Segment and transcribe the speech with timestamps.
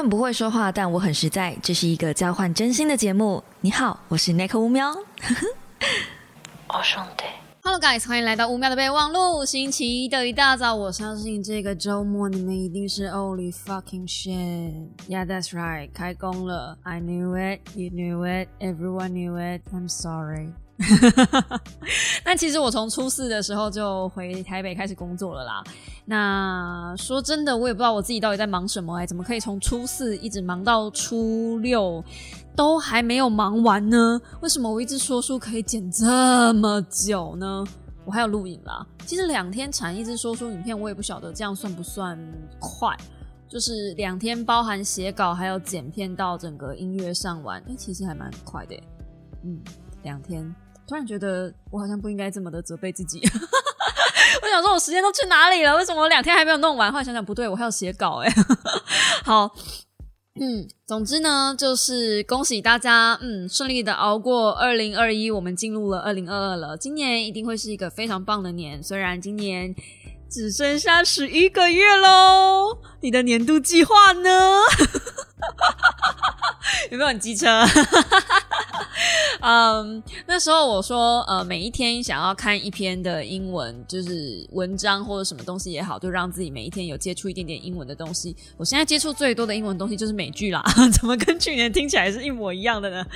[0.00, 1.54] 很不会说话，但我很实在。
[1.62, 3.44] 这是一个交换真心的节目。
[3.60, 4.90] 你好，我是 Nick 乌喵。
[6.68, 7.24] 哦，兄弟。
[7.62, 9.44] Hello guys，欢迎来到乌喵的备忘录。
[9.44, 14.88] 星期一的一大早，我相信这个周末你们一定是 Only fucking shit。
[15.06, 16.78] Yeah, that's right，开工了。
[16.82, 19.60] I knew it, you knew it, everyone knew it.
[19.70, 20.54] I'm sorry.
[22.24, 25.62] 那其实我从初四的时候就回台北开始工作了啦。
[26.06, 32.02] 那说真的，我也不知道我自己到底在忙什么哎，怎么可以从初四一直忙到初六
[32.56, 34.20] 都还没有忙完呢？
[34.40, 37.64] 为什么我一直说书可以剪这么久呢？
[38.06, 38.84] 我还有录影啦。
[39.06, 42.18] 其实两天产一支说书影片，我也不晓得这样算不算
[42.58, 42.96] 快。
[43.46, 48.74] 就是两天包含写稿还有剪片到整个音乐上完，哎，其实还蛮快的。
[49.44, 49.60] 嗯，
[50.02, 50.52] 两天。
[50.90, 53.20] 突然觉得我好像不应该这么的责备自己，
[54.42, 55.76] 我想说我时间都去哪里了？
[55.76, 56.90] 为什么我两天还没有弄完？
[56.90, 58.28] 后来想想不对，我还要写稿哎。
[59.24, 59.48] 好，
[60.40, 66.76] 嗯，总之呢，就是恭喜大家，嗯，顺利的熬过二零二一，我们进入了二零二二了。
[66.76, 69.72] 今年一定会是一个非常棒的年，虽然今年
[70.28, 72.76] 只剩下十一个月喽。
[73.00, 74.30] 你的年度计划呢？
[76.90, 77.46] 有没有很机车？
[79.42, 88.36] 嗯，那时候我说，呃，每一天想要看一篇的英文，就是文章或者什么东西也好，就让自己每一天有接触一点点英文的东西。
[88.58, 93.06] 我现在接触最多的英文东西就是美剧啦， 怎么跟去年听起来是一模一样的呢？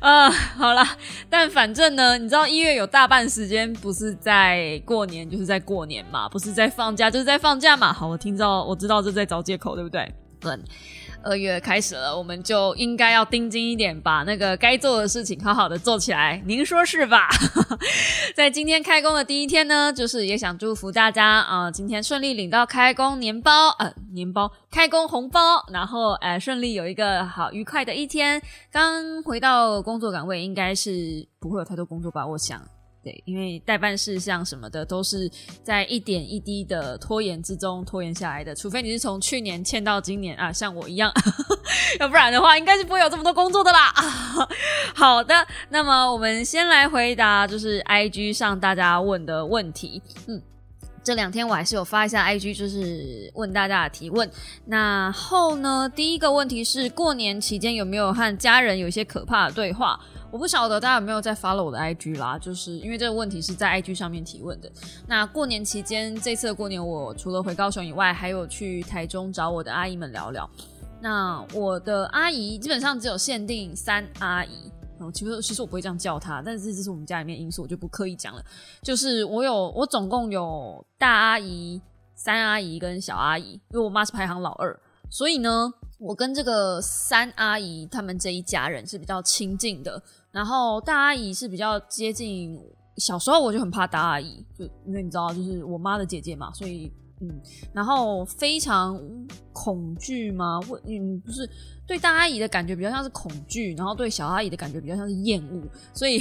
[0.00, 0.96] 啊，好啦，
[1.28, 7.92] 但反正呢，你知道一月有大半时间不是在过年，就是在过年嘛，不是在放假，就是在放假嘛。
[7.92, 10.10] 好，我听到，我知道这在找借口，对不对？
[10.40, 10.56] 对。
[11.24, 16.40] 二月开始了，我们就应该要盯紧一点，把那个该做的事情好好的做起来。
[16.46, 17.28] 您说是吧？
[18.36, 25.40] 在今天开工的第一天呢，就是也想祝福大家啊，今天顺利领到开工年包，呃，年包开工红包，
[25.72, 28.40] 然后呃，顺利有一个好愉快的一天。
[28.70, 32.24] 刚回到工作岗位，应该是不会有太多工作吧？
[32.24, 32.60] 我想。
[33.06, 35.30] 对，因为代办事项什么的都是
[35.62, 41.12] 在一点一滴的拖延之中拖延下来的，除非你是从去年欠到今年啊，像我一样，
[42.00, 43.94] 要不然的话应该是不会有这么多工作的啦。
[44.92, 45.32] 好的，
[45.68, 50.02] 那么我们先来回答就是 I G 上大家问的问题。
[50.26, 50.42] 嗯，
[51.04, 54.28] 这两天我还是有发一下 I G，就是问大家的提问。
[54.64, 60.00] 那后呢，第一个问题是过年期间有没有和家人有一些可怕的对话？
[60.30, 64.70] 我不晓得大家有没有在 follow 我的 IG 啦，就是因为这个问题是在 IG 上面提问的。
[65.06, 70.48] 那过年期间，这次过年，我除了回高雄以外，还有去台中找我的阿姨们聊聊。
[71.00, 74.70] 那我的阿姨基本上只有限定三阿姨，
[75.14, 78.42] 其实其实我不会这样叫她，但是这是我们家里面因素，我就不刻意讲了。
[78.82, 81.80] 就是我有我总共有大阿姨、
[82.14, 84.78] 三阿姨跟小阿姨，因为我妈是排行老二，
[85.08, 90.02] 所以呢，我跟这个三阿姨他们这一家人是比较亲近的。
[90.30, 92.60] 然后大阿姨是比较接近，
[92.98, 97.40] 小时候我就很怕大阿姨，就因为你知道，就是我妈的姐姐嘛，所以嗯，
[97.72, 99.00] 然后非常
[99.52, 100.60] 恐惧吗？
[100.68, 101.48] 我嗯不是
[101.86, 105.62] 对大阿姨的感觉比较像是恐惧，然后对小阿姨的感觉比较像是厌恶，
[105.94, 106.18] 所以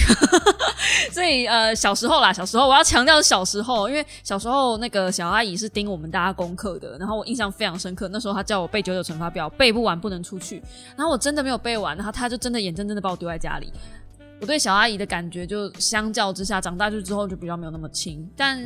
[1.12, 10.64] 所以呃小时候啦，小时候我要强调小时候，因为小时候那个小阿姨是盯我们大家功课的，然后我印象非常深刻，那时候她叫我背九九乘法表，背不完不能出去，
[10.96, 13.74] 然后我真的没有背完，然后她就真的眼睁睁的把我丢在家里。
[14.42, 18.62] 我对小阿姨的感觉就相较之下，长大就之后就比较没有那么亲，但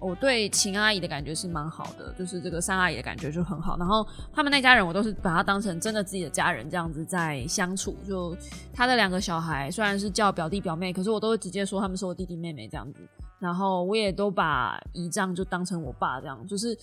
[0.00, 3.76] 我对秦阿姨的感觉是蛮好的，就是这个三阿姨的感觉就很好。
[3.78, 7.94] 然后他们那家人，我都是把她当成真的自己的家人这样子在相处。
[8.08, 8.36] 就
[8.72, 13.00] 他的两个小孩，虽然是叫表弟表妹，可是我都会直接说他们是我弟弟妹妹这样子。
[13.38, 16.76] 然后我也都把姨丈就当成我爸这样，就是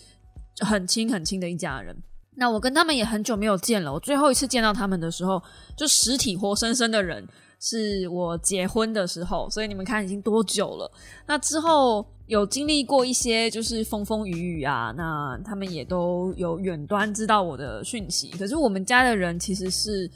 [0.60, 1.96] 很亲很亲的一家人。
[2.36, 5.42] 那我跟他们也很久没有见了，我最后一次见到他们的时候，
[5.76, 7.28] 就实体活生生的人。
[7.60, 10.92] 是我结婚的时候，所以你们看已经多久了？
[11.28, 18.30] 那之后有经历过一些就是风风雨雨啊，那他们也都有远端知道我的讯息。
[18.32, 20.10] 可是我们家的人其实是。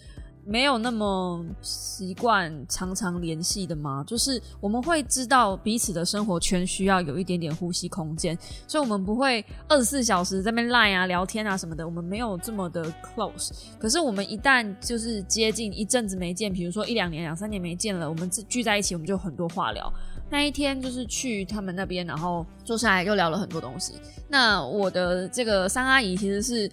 [0.46, 4.04] 没有那么习惯常常联系的吗？
[4.06, 8.38] 就是我们会知道彼此的生活圈需要有一点点呼吸空间，
[8.68, 11.86] 所以我们不会二十四小时在那边赖啊、聊天啊什么的。
[11.86, 13.52] 我们没有这么的 close。
[13.80, 19.92] 可是我们一旦就是接近一阵子没见，比如说一两年、两三年没见了，我们聚在一起，我们就很多话聊。
[20.30, 23.94] 那一天就是去他们那边，然后坐下来又聊了很多东西。
[24.28, 26.70] 那我的这个三阿姨其实是。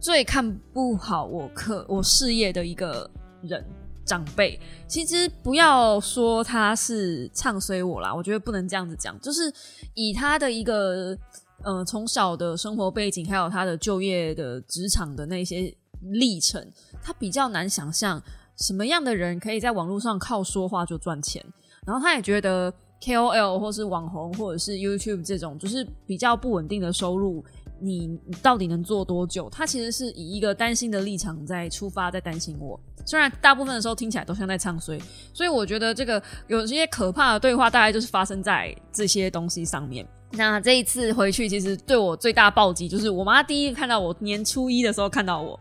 [0.00, 3.08] 最看不好我课我事业的一个
[3.42, 3.62] 人
[4.04, 4.58] 长辈，
[4.88, 9.52] 其实不要说他是唱衰我啦，我觉得不能这样子讲，就是
[9.94, 11.16] 以他的一个
[11.62, 16.66] 呃从小的生活背景，还有他的就业的职场的那些历程，
[17.02, 18.20] 他比较难想象
[18.56, 21.44] 什么样的人可以在网络上靠说话就赚钱。
[21.86, 27.44] 然后他也觉得 KOL 或是网红或者是 YouTube 这种就是比较不稳定的收入，
[27.80, 29.48] 你到底能做多久？
[29.50, 32.78] 他其实是以一个担心的立场在出发，在担心我。
[33.06, 35.00] 虽然大部分的时候听起来都像在唱衰，
[35.32, 40.06] 所以我觉得这个有些可怕的对话，大概就是发生在这些东西上面。
[40.32, 45.58] 那这一次回去，其实对我最大暴击就是我妈第一个看到我年初一的时候看到我。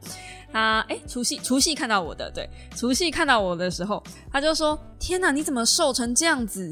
[0.52, 6.68] 她哎，除夕除夕看到我的，对，除夕看到我的时候，他就说：“天哪，你怎么瘦成这样子，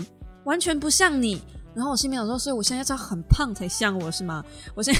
[0.46, 1.42] 完全不像你。”
[1.78, 4.44] 然后我心里想说：“所以我现在要很胖才像我是吗？
[4.74, 5.00] 我现在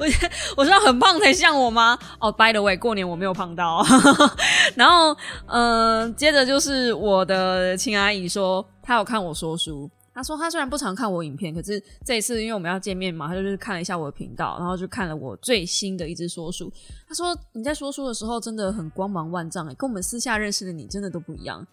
[0.00, 3.86] 我现我是要很胖才像我吗？”哦，by the way，过年我没有胖到。
[4.74, 5.16] 然后，
[5.46, 9.88] 嗯，接着就是我的亲阿姨说，她有看我说书。
[10.12, 16.72] 他说他虽然不常看我影片，可是这一次因为我们要见面嘛，他就是看了一下我的频道，然后就看了我最新的一支说书。
[17.06, 21.64] 他说你在说书的时候真的很光芒万丈，跟我们私下认识的你真的都不一样。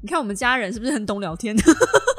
[0.00, 1.54] 你看我们家人是不是很懂聊天？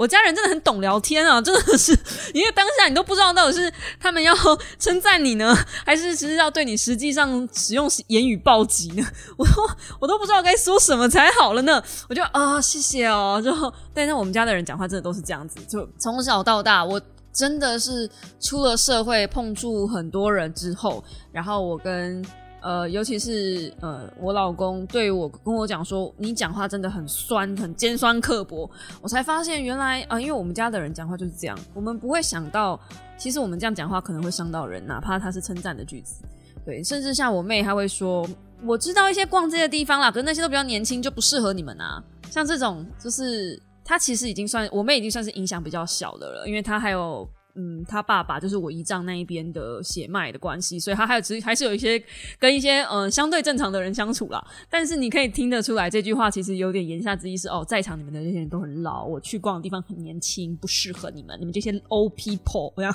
[0.00, 1.92] 我家人真的很懂聊天啊， 真的是，
[2.32, 3.70] 因为当下你都不知道到底是
[4.00, 4.34] 他们要
[4.78, 5.54] 称赞你呢，
[5.84, 9.06] 还是其实要对你实际上使用言语暴击呢？
[9.36, 9.52] 我都
[10.00, 11.82] 我都不知道该说什么才好了呢。
[12.08, 13.38] 我就啊，谢谢哦。
[13.44, 13.52] 就
[13.92, 16.98] 但是我们家的人讲话真的都是这样子，就从小到大，我
[17.30, 18.10] 真的是
[18.40, 22.24] 出了社会碰触很多人之后，然后我跟。
[22.62, 28.70] 呃，尤其是呃，我老公对我跟我讲说，你讲话真的很酸，很尖酸刻薄。
[29.00, 32.78] 我才发现原来啊，因为我们家的人讲话就是这样，我们不会想到，
[33.16, 36.22] 其实我们这样讲话可能会伤到人，哪怕他是称赞的句子。
[36.64, 38.28] 对，甚至像我妹，她会说，
[38.64, 42.02] 我知道一些逛街的地方啦，可是那些都比较年轻，就不适合你们啊。
[42.30, 47.28] 像这种，就是她其实已经算我妹已经算是影响比较小的了，因为她还有。
[47.54, 52.02] 嗯，他爸爸就是我姨丈那一边的血脉的关系，所以他还有其实还是有一些
[52.38, 54.44] 跟一些嗯相对正常的人相处啦。
[54.68, 62.94] 但是你可以听得出来，这句话其实有点言下之意是哦，在场你们的这些人都很老，我去逛的地方很年轻，不适合你们，你们这些 old people 这样。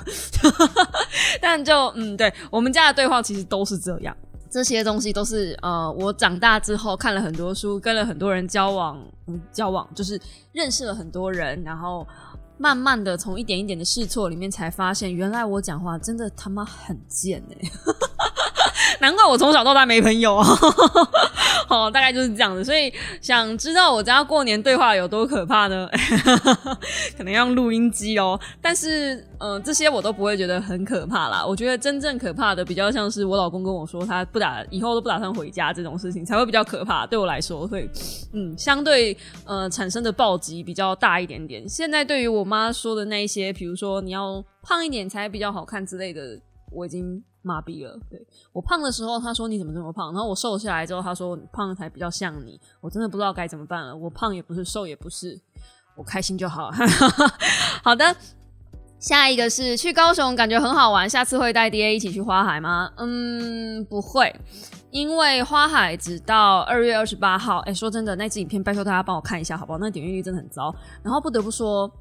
[1.41, 4.15] 但就嗯，对我们家的对话其实都是这样，
[4.49, 9.05] 这些东西都是呃，我长大之后看了很多书，跟了很多人交往，
[9.51, 10.19] 交往就是
[10.53, 12.07] 认识了很多人，然后。
[12.57, 17.71] 慢慢的从一点一点的试错里面，才发现原来我讲话真的他妈很贱哎。
[19.01, 20.47] 难怪我从小到大没朋友啊！
[21.75, 22.63] 哦，大概就是这样子。
[22.63, 22.92] 所以
[23.22, 25.88] 想知道我家过年对话有多可怕呢？
[27.18, 28.39] 可能要用录音机哦。
[28.62, 31.45] 但是，嗯，这些我都不会觉得很可怕啦。
[31.45, 37.06] 我觉得真正可怕的，比较像是我老公跟我说他不打以后都不打算回家这种事情，才会比较可怕。
[37.06, 37.89] 对我来说，会
[38.33, 41.68] 嗯，相对呃产生的暴击比较大一点点。
[41.68, 46.39] 现在对于我妈说的那一些，比如说你要胖一点才比较好看之类的，
[46.72, 47.24] 我已经。
[47.45, 50.12] 麻痹了，对我胖的时候，他说你怎么这么胖？
[50.12, 52.59] 然后我瘦下来之后，他说胖才比较像你。
[52.81, 53.95] 我真的不知道该怎么办了。
[53.95, 55.39] 我胖也不是，瘦也不是，
[55.95, 56.71] 我开心就好。
[57.83, 58.15] 好的，
[59.00, 61.07] 下一个是去高雄，感觉很好玩。
[61.09, 62.92] 下次会带 D A 一起去花海吗？
[62.97, 64.33] 嗯，不会，
[64.89, 67.59] 因为花海只到二月二十八号。
[67.59, 69.77] 哎，说真的，那支影片拜托大家帮我看一下，好不好？
[69.77, 70.74] 那点阅率真的很糟。
[71.03, 71.91] 然后不得不说。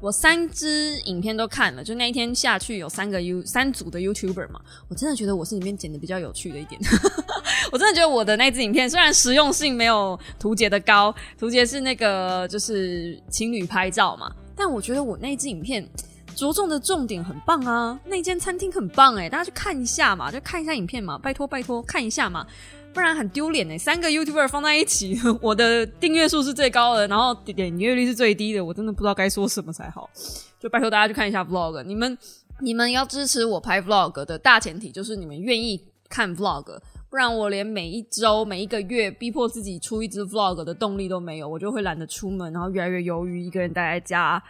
[0.00, 4.58] 我三支影片都看了，就那一天下去有三个 U 三组的 YouTuber 嘛，
[4.88, 6.80] 我真的觉得我是里面剪的比较有趣的一点。
[7.70, 15.86] 我真的觉得我的那支影片虽然实用性没有图杰的高，图杰是那个就是情侣拍照嘛，但我觉得我那支影片
[16.34, 22.46] 着重的重点很棒啊，那间餐厅很棒哎，大家去看一下嘛，就看一下影片嘛，拜托拜托看一下嘛。
[22.92, 23.78] 不然很丢脸呢。
[23.78, 30.10] 三个 YouTuber 放在一起， 我的订阅数是最高的，然后点阅率是最低的，我真的不知道该说什么才好。
[30.58, 31.82] 就拜托大家去看一下 Vlog。
[31.84, 32.18] 你们
[32.60, 36.78] 你们要支持我拍 Vlog 的大前提就是你们愿意看 Vlog，
[37.08, 44.42] 不然我连每一周每一个月逼迫自己出一支 Vlog 的动力都没有，我就会懒得出门，然后越来越忧郁，一个人待在家，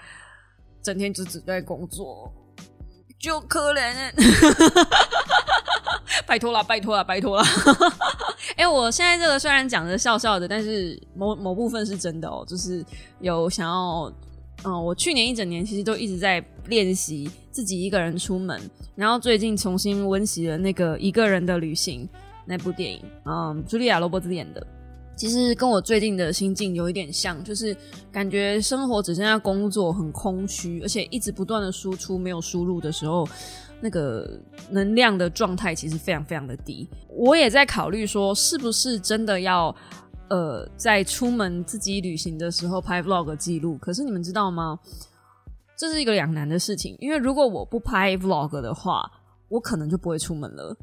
[0.83, 2.33] 整天就只在工作，
[3.19, 4.13] 就可怜。
[6.27, 7.45] 拜托了，拜托了，拜托了！
[8.61, 12.85] 哎，我现在这个虽然讲的笑笑的，但是某某部分是真的哦，就是
[13.21, 14.13] 有想要，
[14.65, 18.61] 嗯，我去年一整年其实都一直在练习自己一个人出门，
[18.95, 22.07] 然后最近重新温习了那个一个人的旅行
[22.45, 24.67] 那部电影，嗯，茱莉亚·罗伯兹演的，
[25.17, 27.75] 其实跟我最近的心境有一点像，就是
[28.13, 33.27] 感觉生活只剩下工作，很空虚，而且一直不断的输出没有输入的时候。
[33.81, 34.39] 那个
[34.71, 39.75] 能量的状态其实非常非常的低，我也在考虑说，是不是真的要
[40.29, 43.79] 呃在出门自己旅行的时候拍 vlog 记录？
[43.79, 44.79] 可是你们知道吗？
[45.77, 49.11] 这是一个两难的事情，因为如果我不拍 vlog 的话，
[49.49, 50.77] 我可能就不会出门了。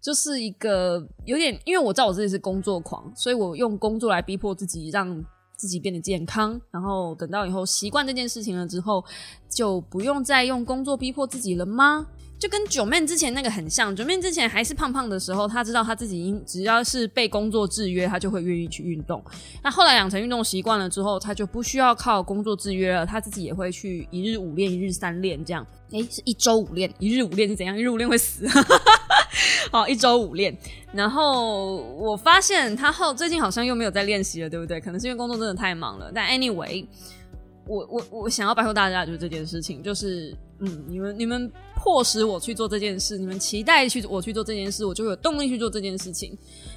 [0.00, 5.22] 就是一个有点，因为我知道我自己是工作狂，所以我用工作来逼迫自己，让
[5.56, 6.58] 自己变得健康。
[6.70, 9.04] 然后等到以后习惯这件事情了之后，
[9.50, 12.06] 就不用再用工作逼迫自己了吗？
[12.40, 19.22] 就跟九妹之前那个很像，九妹之前还是胖胖的时候，她知道她自己应只要是被工作制约，她就会愿意去运动。
[19.62, 25.66] 那后来养成运动习惯了之后，她就不需要靠工作制约了，她自己也会去一日五练、一日三练这样。
[25.90, 27.76] 诶，是一周五练，一日五练是怎样？
[27.76, 28.46] 一日五练会死。
[29.70, 30.56] 好，一周五练。
[30.94, 34.80] 然后我发现她后最近好像又没有在练习了，对不对？
[34.80, 36.10] 可能是因为工作真的太忙了。
[36.14, 36.86] 但 anyway。
[37.66, 41.48] 我我我想要拜托大家，就是这件事情，就是嗯，你们你们
[41.82, 46.36] 迫使我去做这件事，你们期待去我去做这件事，我就有动力去做这件事情。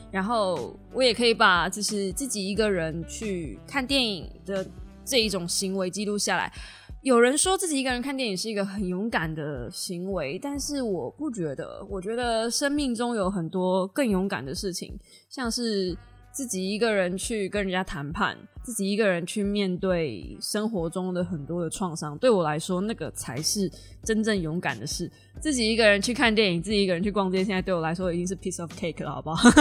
[0.09, 4.65] 然后我也可以把就是自己一个人去看电影的
[5.03, 6.53] 这一种行为记录下来。
[7.01, 11.85] 有人说自己一个人看电影是一个很勇敢的行为，但是我不觉得。
[11.89, 14.97] 我觉得生命中有很多更勇敢的事情，
[15.29, 15.97] 像是。
[16.33, 23.71] 自己一个人去跟人家谈判，自己一个人去面对生活中的很多的创伤，对我来说，那个才是
[24.03, 25.09] 真正勇敢的事。
[25.39, 29.47] 自己一个人去看电影，自己一个人去逛街，现在对我来说已经是 piece of cake 了，好不好？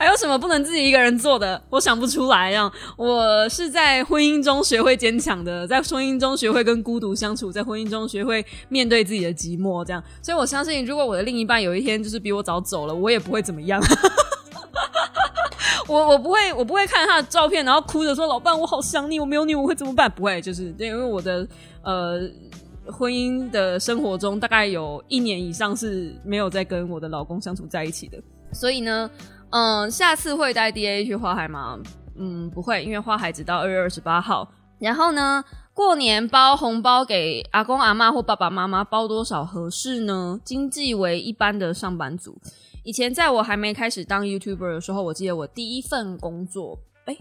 [0.00, 1.62] 还有什么不能自己一个人做的？
[1.70, 2.50] 我想不出来。
[2.50, 9.84] 这样，我是在婚姻中学会坚强的，在婚姻中学会跟孤独相处，在婚姻中学会面对自己的寂寞。
[9.84, 13.80] 这样，所以我相信，如果我的另一半有一天就是比我早走了，我也不会怎么样。
[15.92, 21.46] 我我不会，我不会看他的照片，然后哭着说：“老伴，我好想你，我没有你我会怎么办？”不会，就是因为我的
[21.82, 22.20] 呃
[22.86, 28.18] 婚姻的生活中，大概有一年以上是没有在跟我的老公相处在一起的。
[28.52, 29.10] 所以呢，
[29.50, 31.78] 嗯，下次会带 D A 去花海吗？
[32.16, 34.48] 嗯，不会，因为花海只到二月二十八号。
[34.78, 40.40] 然后呢，过年包红包给阿公阿妈或爸爸妈妈，包多少合适呢？
[40.44, 42.36] 经济为一般的上班族。
[42.84, 47.16] 以前在我还没开始当 YouTuber 的时候，我记得我第一份工作，哎，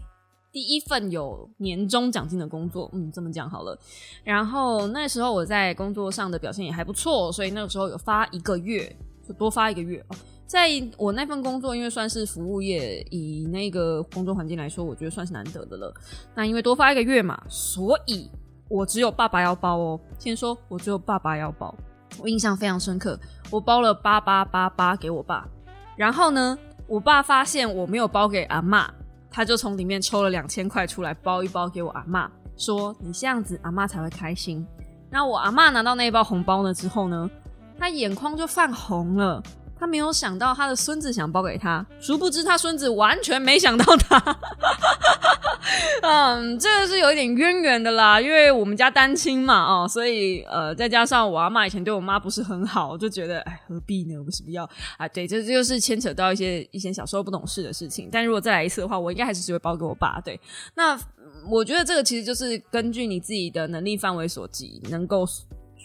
[0.51, 3.77] 第一份有年终奖金的工作，嗯，这么讲好了。
[4.23, 8.95] 然后那时候我在工作上的表现也还不错，所以那个时候有发一个月，
[9.27, 10.03] 就多发一个月。
[10.47, 15.93] 在我那份工作，因为算是服务业，以那个工作环境来说，我觉得算是难得的了。
[16.35, 18.29] 那因为多发一个月嘛，所以
[18.67, 19.99] 我只有爸爸要包哦。
[20.19, 21.73] 先说我只有爸爸要包。
[22.19, 25.47] 我印象非常深刻，我包了八八八八给我爸，
[25.95, 28.89] 然后呢，我爸发现我没有包给阿妈，
[29.29, 34.65] 他就从里面抽了两千块出来包一包给我阿妈，说你这样子阿妈才会开心。
[35.09, 37.29] 那我阿妈拿到那一包红包呢之后呢，
[37.77, 39.41] 她眼眶就泛红了。
[39.81, 44.38] 他没有想到他的孙子想包给他，殊不知他孙子完全没想到他。
[46.03, 54.21] 嗯，这个是有一点渊源的啦，因为我们家单亲嘛，哦，所以呃，再加上我阿妈以前对我妈不是很好，就觉得哎，何必呢？
[54.21, 55.07] 为什么要啊？
[55.07, 58.07] 对，这这就是牵扯到一些以前小时候不懂事的事情。
[58.11, 60.21] 但如果再来一次的话，我应该还是只会包给我爸。
[60.23, 60.39] 对，
[60.75, 60.95] 那
[61.50, 65.25] 我觉得这个其实就是根据你自己的能力范围所及，能够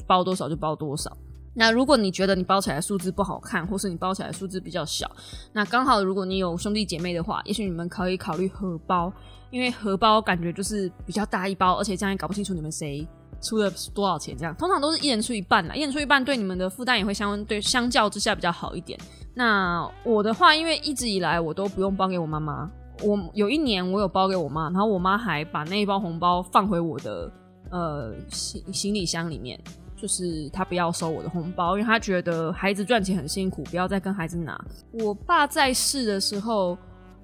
[0.07, 1.11] 包多少就包多少。
[1.59, 5.11] 那如果你觉得你包起来数字不好看，或是你包起来数字比较小，
[5.55, 9.11] 那刚好如果你有兄弟姐妹的话，也许你们可以考虑荷包，
[9.51, 13.09] 因为荷包感觉就是比较大一包，而且这样也搞不清楚你们谁
[13.41, 19.01] 出了多少钱，这样通常都是一人出一半啦，一人出一半对你们的负担也会相对相较之下比较好一点。
[19.33, 22.71] 那我的话，因为一直以来我都不用包给我妈妈，
[23.03, 27.33] 我有一年我有包给我妈，然后我妈还把那一包红包放回我的
[27.71, 29.59] 呃行行李箱里面。
[29.97, 34.63] 就是他不要收我的红包，因为他觉得孩子赚钱很辛苦，不要再跟孩子拿。
[34.93, 36.77] 我爸在世的时候，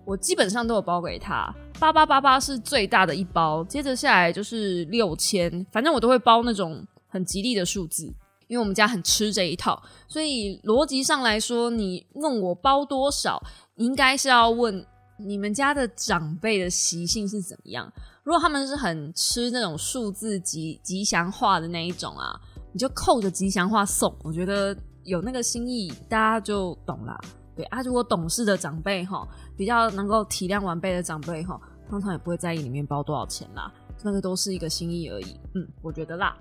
[0.06, 8.06] 我基本上都有包给他，八八八八是最大的一包，接着下来就是六千，反正我都会包那种很吉利的数字，
[8.48, 9.80] 因为我们家很吃这一套。
[10.08, 13.42] 所以逻辑上来说，你问我包多少，
[13.76, 14.84] 应该是要问
[15.18, 17.92] 你们家的长辈的习性是怎么样。
[18.24, 22.40] 如果他们是很吃那种数字吉吉祥话的那一种啊。
[22.72, 27.18] 你就扣着吉祥话送，我觉得有那个心意，大家就懂啦。
[27.54, 33.70] 对啊，如果懂事的长辈哈，比较能够体谅晚辈的长辈哈，通常也不会在意里面包多少钱啦，
[34.02, 35.36] 那个都是一个心意而已。
[35.54, 36.36] 嗯，我觉得啦。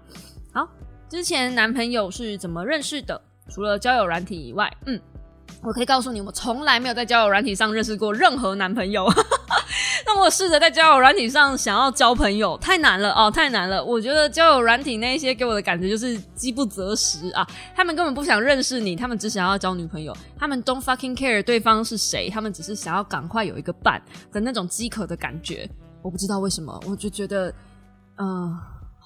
[0.54, 0.68] 好，
[1.10, 3.22] 之前男朋友是怎么认识的？
[3.50, 5.00] 除了交友软体以外，嗯。
[5.64, 9.08] 我可以告诉你，我从来没有在交友软体上认识过任何男朋友。
[10.06, 13.84] 那我试着在交友软体上想要交朋友，太难了哦，太难了。
[13.84, 24.02] 我觉得交友软体那一些给我的感觉就是饥不择食啊，他们根本不想认识你，他们只想要交女朋友，他们 don't fucking care 对方是谁，他们只是想要赶快有一个伴
[24.32, 25.70] 的那种饥渴的感觉。
[26.02, 27.54] 我不知道为什么，我就觉得，
[28.18, 28.58] 嗯。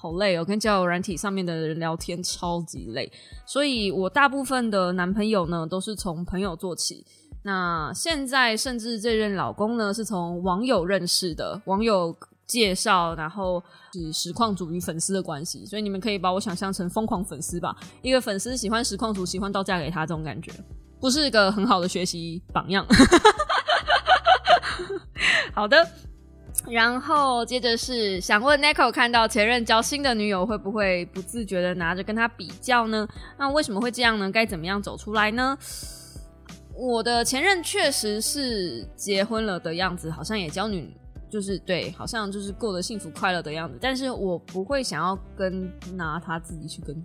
[0.06, 3.10] 好累哦，跟交友软体上面的人聊天超级累，
[3.44, 7.04] 所以我大部分的男朋友呢都是从朋友做起。
[7.42, 13.60] 那现在甚至这任老公呢是从网友认识的，网友介绍，然后
[13.92, 20.52] 是实况主与粉丝的关系，所以你们可以把我想象成疯狂粉丝吧，一个粉丝喜欢实况主，喜欢到嫁给他这种感觉，
[21.00, 22.86] 不是一个很好的学习榜样。
[25.52, 25.84] 好的。
[26.70, 33.06] 然后接着是想问 Nico，看到前任交新的女友，会不会不自觉的拿着跟他比较呢？
[33.38, 34.30] 那为什么会这样呢？
[34.30, 35.56] 该怎么样走出来呢？
[36.74, 40.92] 我的前任确实是结婚了的样子，好像也交女，
[41.30, 43.78] 就是对，好像就是过得幸福快乐的样子。
[43.80, 47.00] 但是我不会想要跟拿他自己去跟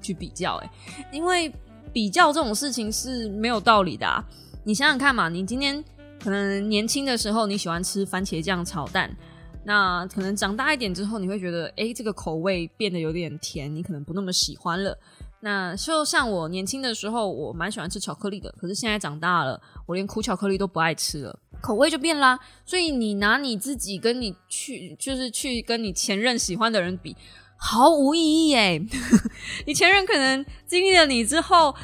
[0.00, 0.70] 去比较，哎，
[1.12, 1.52] 因为
[1.92, 4.06] 比较这种事情是没有道理的。
[4.06, 4.24] 啊。
[4.64, 5.84] 你想想看嘛，你今天。
[6.24, 9.14] 可能年轻的时候你喜欢吃番茄酱炒蛋，
[9.62, 14.98] 那可能长大一点之后你会觉得，哎，这个口味变得有点甜，你可能不那么喜欢了。
[15.40, 22.40] 那就像我年轻的时候，我蛮喜欢吃巧克力的，可是现在长大了，我连苦巧克力都不爱吃了，口味就变啦。
[22.64, 27.14] 所以你拿你自己跟你去，就是去跟你前任喜欢的人比，
[27.58, 28.80] 毫无意义哎。
[29.66, 31.74] 你前任可能经历了你之后。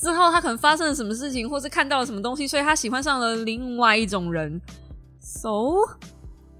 [0.00, 4.58] 之后他可能发生了什么事情，或是看到了什么东西，所以他喜欢上了另外一种人。
[5.20, 5.74] So，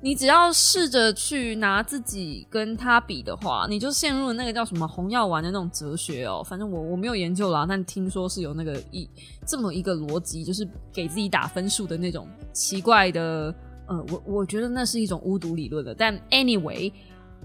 [0.02, 6.44] 你只要试着去拿自己跟他比的话，你就陷入了那个叫什么红药丸的那种哲学哦。
[6.44, 9.08] 反正我我没有研究啦，但听说是有那个一
[9.46, 13.54] 这么一个逻辑，就是给自己打分数的那种奇怪的。
[13.86, 15.94] 呃，我我觉得那是一种巫毒理论的。
[15.94, 16.92] 但 anyway。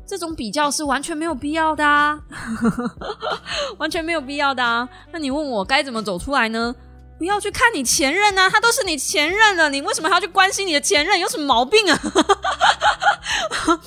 [0.07, 2.19] 这种比较是完全没有必要的啊，
[3.77, 4.87] 完全没有必要的啊。
[5.11, 6.75] 那你问我该怎么走出来呢？
[7.17, 11.17] 不要去看你前任啊，他都是你前任了，你为什么还要去关心你的前任？
[11.19, 11.99] 有什么毛病啊？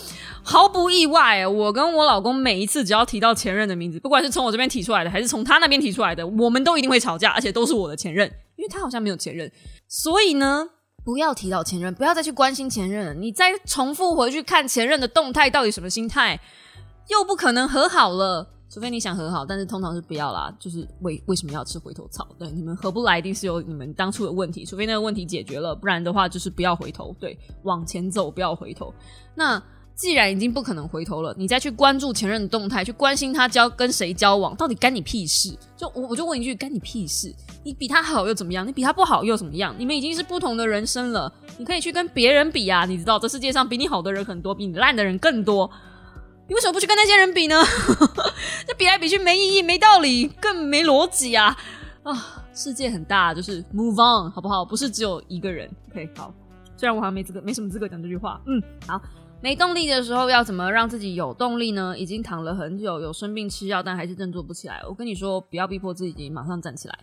[0.42, 9.52] 毫不意外，我跟我老公每一次只要提到前任的名字，不管是从我这边提出来的，还是从他那边提出来的，我们都一定会吵架，而且都是我的前任，因为他好像没有前任，
[9.86, 10.70] 所以呢。
[11.08, 13.18] 不要提到前任，不要再去关心前任。
[13.18, 16.38] 你再重复回去看前任的动态，到底什么心态？
[17.06, 20.54] 又不可能和好了，除非你想和好，但是通常是不要啦。
[20.58, 22.28] 就是为为什么要吃回头草？
[22.38, 24.66] 对，你们合不来，一定是有你们当初的问题。
[24.66, 28.92] 除非那个问题解决了，不然的话就是不要回头，对，往前走，不要回头。
[29.34, 29.62] 那。
[29.98, 35.58] 既然已经不可能回头了，你再去关注前任的动态，去关心他交跟谁交往，到底干你屁事？
[35.76, 37.34] 就我我就问一句，干你屁事？
[37.64, 38.64] 你比他好又怎么样？
[38.64, 39.74] 你比他不好又怎么样？
[39.76, 42.84] 你们已经是不同的人生了，你可以去跟别人比啊！
[42.84, 45.68] 你知道这世界上比你好的人很多，比你烂的人更多，
[46.46, 47.56] 你为什么不去跟那些人比呢？
[48.68, 51.56] 这比来比去没意义、没道理，更没逻辑啊！
[52.04, 54.64] 啊，世界很大，就是 move on 好不好？
[54.64, 55.68] 不是只有一个人。
[55.90, 56.32] OK，好，
[56.76, 58.40] 虽然我好像没资格，没什么资格讲这句话。
[58.46, 59.02] 嗯，好。
[59.40, 61.96] 没动力的时候要怎么让自己有动力呢？
[61.96, 64.82] 已经躺了很久，有生病吃药，但还是振作不起来。
[64.88, 66.98] 我跟你说，不要逼迫自己马上站起来。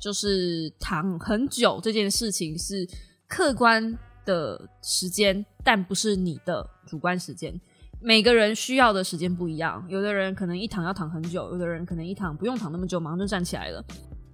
[0.00, 2.84] 就是躺很久这件事情是
[3.28, 7.60] 客观的时间，但不是你的主观时间。
[8.00, 13.84] 每个人需要的时间不一样，有的人可能一躺要躺很久，有的人可能一躺不用躺那么久，马上就站起来了。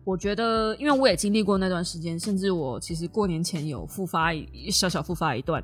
[0.05, 5.63] 我觉得，因为我也经历过那段时间，甚至我其实过年前有复发一小小复发一段。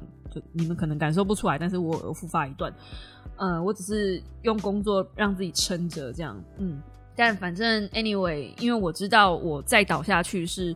[0.53, 2.73] 你们可能感受不出来，但是我有复发一段，
[3.37, 6.81] 呃，我只是用工作让自己撑着这样，嗯，
[7.17, 10.75] 但反正 anyway，因为我知道我再倒下去是，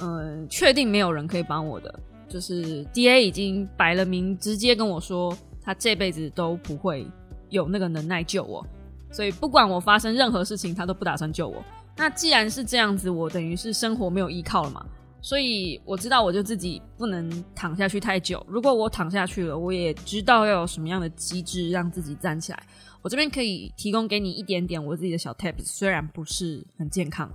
[0.00, 1.94] 嗯，确定没有人可以帮我的，
[2.28, 7.06] 就是 D A 已经摆了明，直接跟我说他这辈子都不会
[7.48, 8.66] 有那个能耐救我，
[9.10, 11.62] 所以不管我发生任何事情，他都不打算救我。
[11.96, 14.84] 那既然是这样子，我等于是生活没有依靠了嘛。
[15.26, 18.46] 所以我知道，我就自己不能躺下去太久。
[18.48, 22.62] 如果我躺下去了，我也知道要有什么样的机制让自己站起来。
[23.02, 27.28] 我这边可以提供给你一点点我自己的小 tips，虽然不是很健康，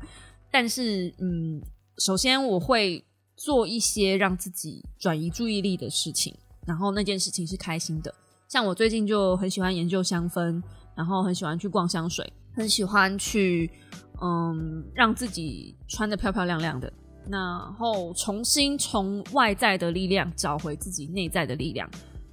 [0.49, 1.62] 但是嗯，
[1.97, 3.04] 首先我会
[3.36, 6.34] 做一些让自己转移注意力的事情，
[6.65, 8.15] 然后那件事情是开心的。
[8.47, 10.63] 像我最近就很喜欢研究香氛，
[10.95, 13.69] 然后很喜欢去逛香水，很喜欢去
[14.21, 16.89] 嗯让自己穿的漂漂亮亮的。
[17.30, 21.90] 然后重新从外在的力量找回自己内在的力量，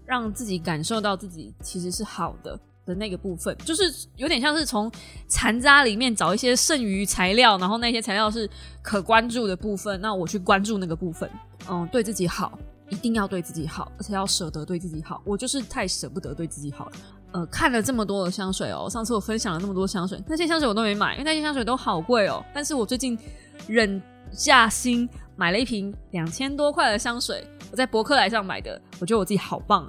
[0.07, 3.83] 让自己感受到自己其实是好的的那个部分，就是
[4.17, 4.91] 有点像是从
[5.29, 8.49] 残渣里面找一些剩余材料，然后那些材料是
[8.83, 11.31] 可关注的部分，那我去关注那个部分。
[11.69, 15.21] 嗯，对自己好，一定要对自己好，而且要舍得对自己好。
[15.25, 16.93] 我就是太舍不得对自己好了。
[17.33, 22.43] 呃，看了这么多的香水哦，上次我分享了那么多香水，那些香水我都没买，因为那些香水都好贵哦。
[22.55, 23.19] 但是我最近
[23.67, 24.03] 忍。
[24.33, 29.87] 下心买了一瓶两千多块的香水，我在博客来上买的，我觉得我自己好棒，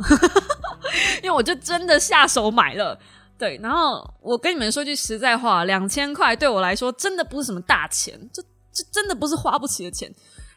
[1.24, 2.98] 因为我就真的下手买了，
[3.38, 10.14] 对，然后我跟你们说句实在话，两千块对我来说真的不是什么大钱，这这真的不是花不起的钱。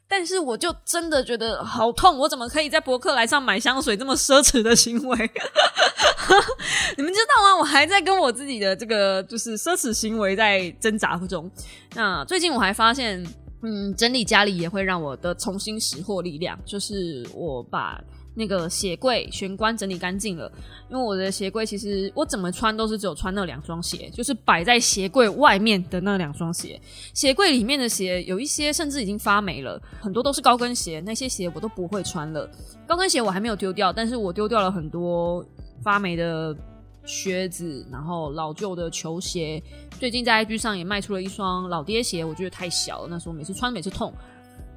[0.08, 5.16] 但是我就真的觉得好痛，我怎么可以在博客来上买香水这么奢侈的行为？
[6.98, 7.56] 你们知道吗？
[7.58, 11.50] 我还在跟我自己的这个就是奢侈行为在挣扎中。
[11.94, 13.24] 那最近我还发现，
[13.62, 18.02] 嗯，整理家里也会让我的重新拾获力量，就是我把。
[18.34, 20.50] 那个鞋柜玄关整理干净了，
[20.88, 26.80] 因为我的鞋柜其实我怎么穿都是只有穿那两双鞋，就是摆在鞋柜外面的那两双鞋。
[27.12, 32.48] 鞋柜里面的鞋有一些甚至已经发霉了，很多都是高跟鞋，那些鞋我都不会穿了。
[32.86, 35.44] 高跟鞋我还没有丢掉，但是我丢掉了很多
[35.82, 36.56] 发霉的
[37.04, 39.62] 靴子，然后老旧的球鞋。
[39.98, 44.12] 最近在 IG 上也卖出了一双老爹鞋，我觉得太小了，那时候每次穿每次痛。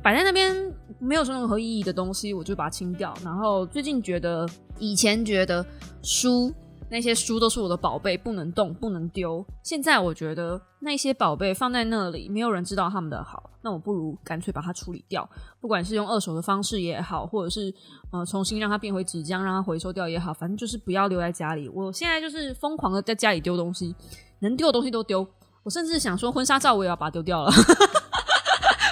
[0.03, 3.11] 摆在那边没有任何意义的东西，我就把它清掉。
[3.23, 5.65] 然后最近觉得，以前觉得
[6.03, 6.53] 书
[6.89, 9.45] 那些书都是我的宝贝，不能动，不能丢。
[9.63, 15.27] 现在我觉得那些宝贝放在那里，没有人知道他们的好，那我不如干脆把它处理掉。
[15.59, 17.73] 不管是用二手的方式也好，或者是
[18.11, 21.67] 呃重新让它变回纸浆，让它回收掉也好，反正就是不要留在家里。
[21.69, 23.95] 我现在就是疯狂的在家里丢东西，
[24.39, 25.27] 能丢的东西都丢。
[25.63, 27.51] 我甚至想说，婚纱照我也要把它丢掉了，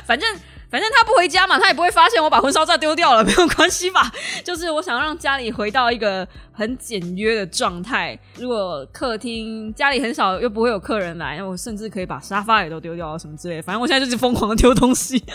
[0.05, 0.27] 反正。
[0.73, 4.11] 反正他不回家嘛，他也不会发现我把婚纱照丢掉了， 没有关系吧？
[4.43, 8.17] 就是我想让家里回到一个很简约的状态。
[8.39, 13.61] 如果客厅家里很少，又不会有客人来，我甚至可以把沙发也都丢掉什么之类。
[13.61, 15.23] 反正我现在就是疯狂的丢东西。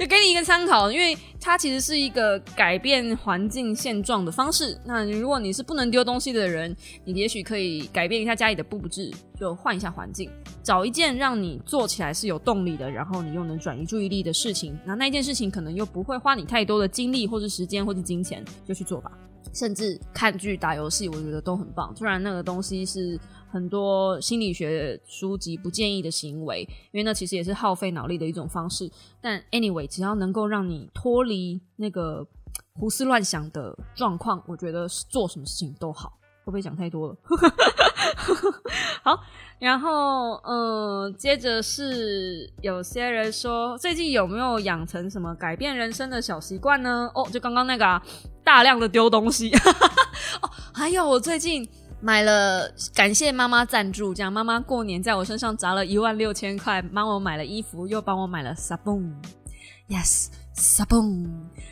[0.00, 4.76] 就给你一个参考，因为它其实是一个改变环境现状的方式。
[4.84, 10.28] 那如果你是不能丢东西的人，你也许可以改变一下家里的布置，就换一下环境，
[10.64, 14.78] 找一件让你做起来是有动力的，然后你又能转移注意力的事情。
[14.84, 19.10] 那那件事情可能又不会花你太多的精力，或是时间，或是金钱，就去做吧。
[19.52, 21.94] 甚至看剧、打游戏，我觉得都很棒。
[21.96, 23.18] 虽然那个东西是。
[23.50, 28.90] 很多心理学书籍不建议的行为，因为那其实也是耗费脑力的一种方式。
[29.22, 32.26] 但 anyway，只要能够让你脱离那个
[32.74, 36.18] 胡思乱想的状况，我觉得做什么事情都好。
[36.44, 37.16] 会不会讲太多了？
[39.02, 39.18] 好，
[39.58, 47.10] 然后嗯，接着是有些人说，最近有没有养成什么改变人生的小习惯呢？
[47.14, 48.02] 哦，就刚刚那个啊
[48.42, 49.50] 大量的丢东西。
[50.42, 51.68] 哦，还有我最近。
[52.00, 61.28] 买了，感谢妈妈赞助，这样妈妈过年在我身上砸了一万六千块，帮我买了衣服，又帮我买了 sabon，yes sabon。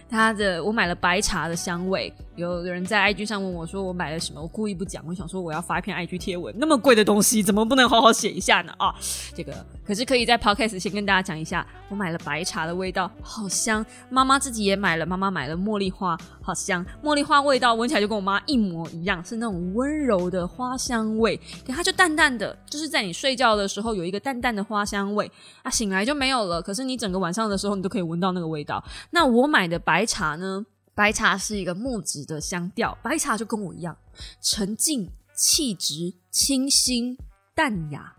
[0.09, 8.73] 它的我买了白茶的香味，有人在 IG 上问我说我买了什么，我故意不讲，我想说我要发一篇 IG 贴文，那么贵的东西怎么不能好好写一下呢？
[8.79, 8.95] 啊，
[9.35, 9.53] 这个
[9.85, 13.85] 可是可以在 Podcast 先跟大家讲一下，我买了白茶的味道，好香。
[14.09, 16.87] 妈妈自己也买了，妈妈买了茉莉花，好香。
[17.03, 25.29] 茉莉花味道闻起来就跟我妈一模一样，是那种温柔的花香味，可它就淡淡的，就是在你睡觉的时候有一个淡淡的花香味，
[25.63, 26.63] 啊，醒来就没有了。
[26.63, 28.83] 可是你整个晚上的时候你都可以闻到那个味道。
[29.11, 29.96] 那我买的白。
[29.97, 30.67] 白茶呢？
[30.95, 33.97] 白茶是一个木质的香调，白茶就跟我一样，
[34.43, 37.17] 沉静、气质、清新、
[37.55, 38.15] 淡雅，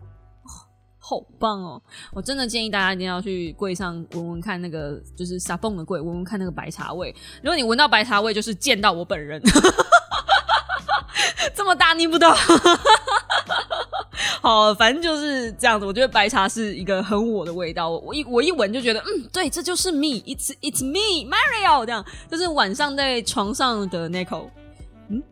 [0.98, 1.80] 好棒哦！
[2.10, 7.14] 我真的建议大家一定要去柜上闻闻看，那个就是沙泵的柜，闻闻看那个白茶味。
[7.44, 9.40] 如果你闻到白茶味，就是见到我本人，
[11.54, 12.36] 这么大逆不道。
[14.42, 15.86] 好，反正就是这样子。
[15.86, 17.88] 我觉得白茶是一个很我的味道。
[17.90, 21.86] 我一我一闻就觉得，嗯，对，这就是 me，it's it's me，Mario。
[21.86, 24.48] 这样就是晚上在床上的 Nico。
[25.08, 25.22] 嗯，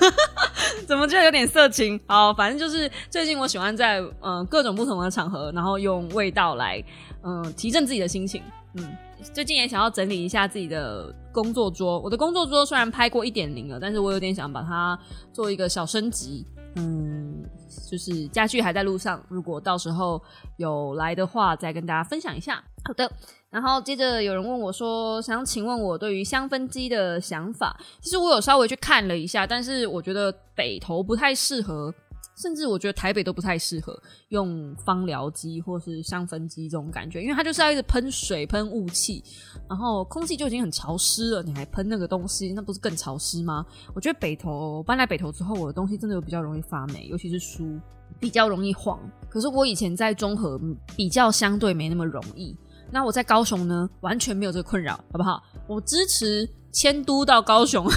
[0.88, 2.00] 怎么就有点色情？
[2.06, 6.82] 好，反正就是最近我喜欢在嗯各种不同的场合，然后用味道来
[7.22, 8.42] 嗯提振自己的心情。
[8.74, 8.96] 嗯，
[9.32, 11.98] 最近也想要整理一下自己的工作桌。
[12.00, 14.98] 我的工作桌虽然拍过一点零了，但是我有点想把它
[15.32, 16.46] 做一个小升级。
[16.76, 17.42] 嗯，
[17.90, 20.22] 就是家具还在路上，如果到时候
[20.58, 22.62] 有来的话，再跟大家分享一下。
[22.84, 23.10] 好的，
[23.50, 27.76] 然后接着有人问我说，想请问我对于香氛机的想法。
[28.00, 31.92] 其实我有稍微去看了一下，但是我觉得北投不太适合。
[32.36, 39.24] 甚至我觉得台北都不太适合用芳疗机或是香氛机这种感觉，因为它就是要一直喷水、喷雾气，
[39.68, 43.64] 然后空气就已经很潮湿了，你还喷那个东西，那不是更潮湿吗？
[43.94, 47.80] 我觉得北投搬来北投之后，我的东西真的有比较容易发霉，尤其是书
[48.20, 49.00] 比较容易黄。
[49.30, 50.60] 可是我以前在中和
[50.94, 52.56] 比较相对没那么容易，
[52.90, 55.42] 那我在高雄呢，完全没有这个困扰，好不好？
[55.66, 57.90] 我支持迁都到高雄。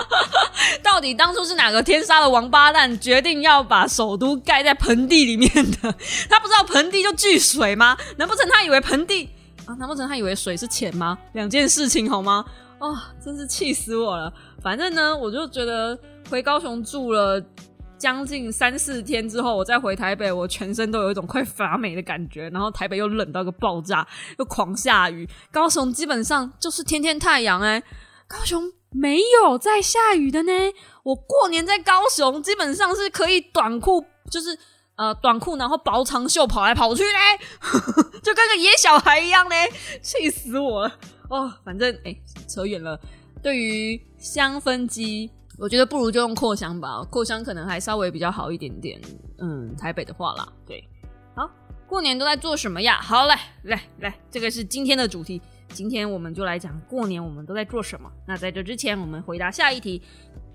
[0.84, 5.94] 到底当初是哪个天杀的王八蛋决定要把首都盖在盆地里面的？
[6.28, 7.96] 他不知道盆地就聚水吗？
[8.18, 9.30] 难不成他以为盆地
[9.64, 9.72] 啊？
[9.78, 11.16] 难不成他以为水是钱吗？
[11.32, 12.44] 两件事情好吗？
[12.78, 12.94] 哦，
[13.24, 14.30] 真是气死我了！
[14.62, 15.98] 反正呢，我就觉得
[16.28, 17.42] 回高雄住了
[18.02, 22.50] 将近三四天之后，我再回台北，我全身都有一种快发霉的感觉。
[22.50, 24.04] 然后台北又冷到个爆炸，
[24.40, 25.24] 又狂下雨。
[25.52, 27.80] 高雄基本上就是天天太阳哎，
[28.26, 28.60] 高雄
[28.90, 30.52] 没有在下雨的呢。
[31.04, 34.58] 我过年在高雄，基本上是可以短裤，就是
[34.96, 37.38] 呃短裤，然后薄长袖跑来跑去嘞，
[38.20, 41.54] 就跟个野小孩一样嘞，气死我了哦。
[41.64, 42.16] 反正哎，
[42.48, 42.98] 扯远了。
[43.40, 45.30] 对于香氛机，
[45.62, 49.00] 我觉得不如就用扩香吧，扩香可能还稍微比较好一点点。
[49.38, 50.82] 嗯，台北的话啦，对，
[51.36, 51.48] 好，
[51.86, 53.00] 过年都在做什么呀？
[53.00, 58.10] 好，来来来，这个是今天的主题，今天我们就来讲过年我们都在做什么。
[58.26, 60.02] 那在这之前，我们回答下一题：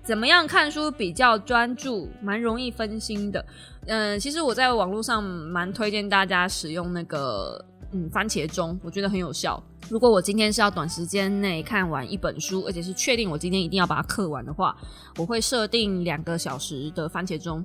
[0.02, 3.42] 怎么样看书比较专注，蛮容易分心的？
[3.86, 7.64] 嗯，其实我在网络上蛮推荐大家使用那个。
[7.92, 9.62] 嗯，番茄钟我觉得很有效。
[9.88, 14.76] 如果我今天是要短时间内看完一本书，而且是确定我今天一定要把它刻完的话，
[15.16, 17.64] 我会设定两个小时的番茄钟。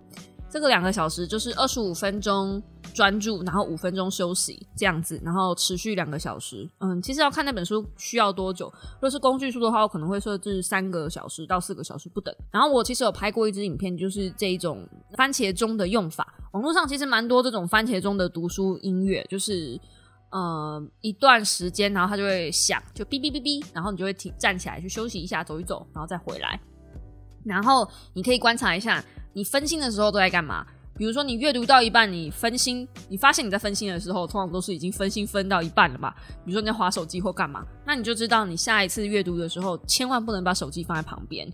[0.49, 2.61] 这个两个小时就是二十五分钟
[2.93, 6.69] 专注，然后五分钟休息这样子，然后持续两个小时。
[6.77, 8.71] 嗯，其实要看那本书需要多久。
[8.93, 12.33] 如果是工具书的话，我可能会设置三个小时到四个小时不等。
[12.51, 16.35] 然后我其实有拍过一支影片，就是这一种番茄钟的用法。
[16.51, 19.77] 网络上其实蛮多这种番茄钟的读书音乐，就是。
[20.33, 26.59] 呃，一段时间，然后它就会响，就哔哔哔哔，然后你就会停，站起来去休息一下，走一走，然后再回来。
[27.45, 30.65] 然后你可以观察一下，你分心的时候都在干嘛？
[30.97, 36.15] 比如说你阅读到一半，你分心，你发现你在分心的时候，通常都是已经分心分到一半了吧？
[36.43, 41.47] 比如说你在划手机或干嘛，那你就知道你下一次阅读的时候，千万不能把手机放在旁边。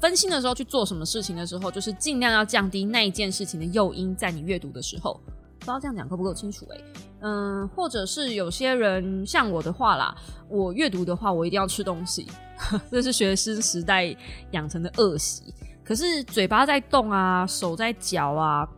[0.00, 5.20] 分心的时候去做什么事情的时候，就是尽量要降低那一件事情的诱因，在你阅读的时候。
[5.62, 6.66] 不知道这样讲够不够清楚？
[6.70, 6.84] 诶。
[7.20, 10.14] 嗯，或者是有些人像我的话啦，
[10.48, 12.26] 我阅读的话，我一定要吃东西，
[12.90, 14.14] 这是学生时代
[14.50, 15.54] 养成的恶习。
[15.84, 18.68] 可是嘴巴在动啊，手在嚼啊，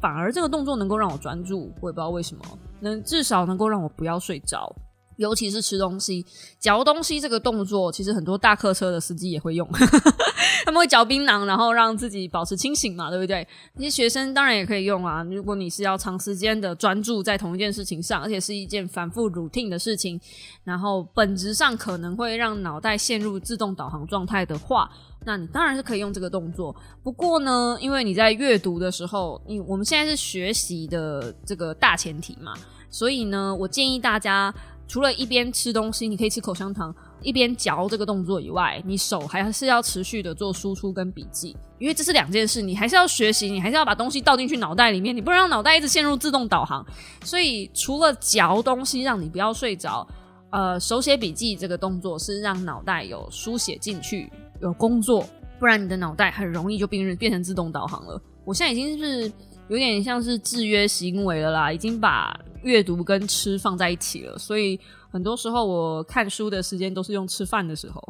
[0.00, 2.44] 反而这个动作能够让我专注，我也不知道为什么，
[2.80, 4.70] 能至少能够让我不要睡着。
[5.16, 6.24] 尤其是吃东西、
[6.58, 9.68] 嚼东西这个动作，其实很多大客车的司机也会用，
[10.64, 13.46] 他们会嚼槟榔，然后让自己保持清醒嘛，对不对？
[13.74, 15.22] 那些学生当然也可以用啊。
[15.24, 20.20] 如果你是要长时间的专注在同一件事情上，而且是一件反复 routine 的事情，
[20.64, 24.90] 然后本质上可能会让脑袋陷入自动导航状态的话，
[25.24, 26.74] 那你当然是可以用这个动作。
[27.02, 32.54] 不过呢，因为你在阅读的时候，你我们现在是学习的这个大前提嘛，
[32.90, 34.54] 所以呢，我建议大家。
[34.86, 46.84] 除了一边吃东西，你可以吃口香糖，一边嚼这个动作以外，你手还是要持续的做输出跟笔记，因为这是两件事，你还是要学习，你还是要把东西倒进去脑袋里面，你不能让脑袋一直陷入自动导航。
[47.22, 50.06] 所以除了嚼东西让你不要睡着，
[50.50, 55.26] 呃，手写笔记这个动作是让脑袋有书写进去，有工作，
[55.58, 58.20] 不然你的脑袋很容易就变变成自动导航了。
[58.44, 59.32] 我现在已经是
[59.68, 62.38] 有点像是制约行为了啦，已经把。
[62.64, 68.02] 阅读跟吃放在一起了，所以很多时候我看书的时间都是用吃饭的时候，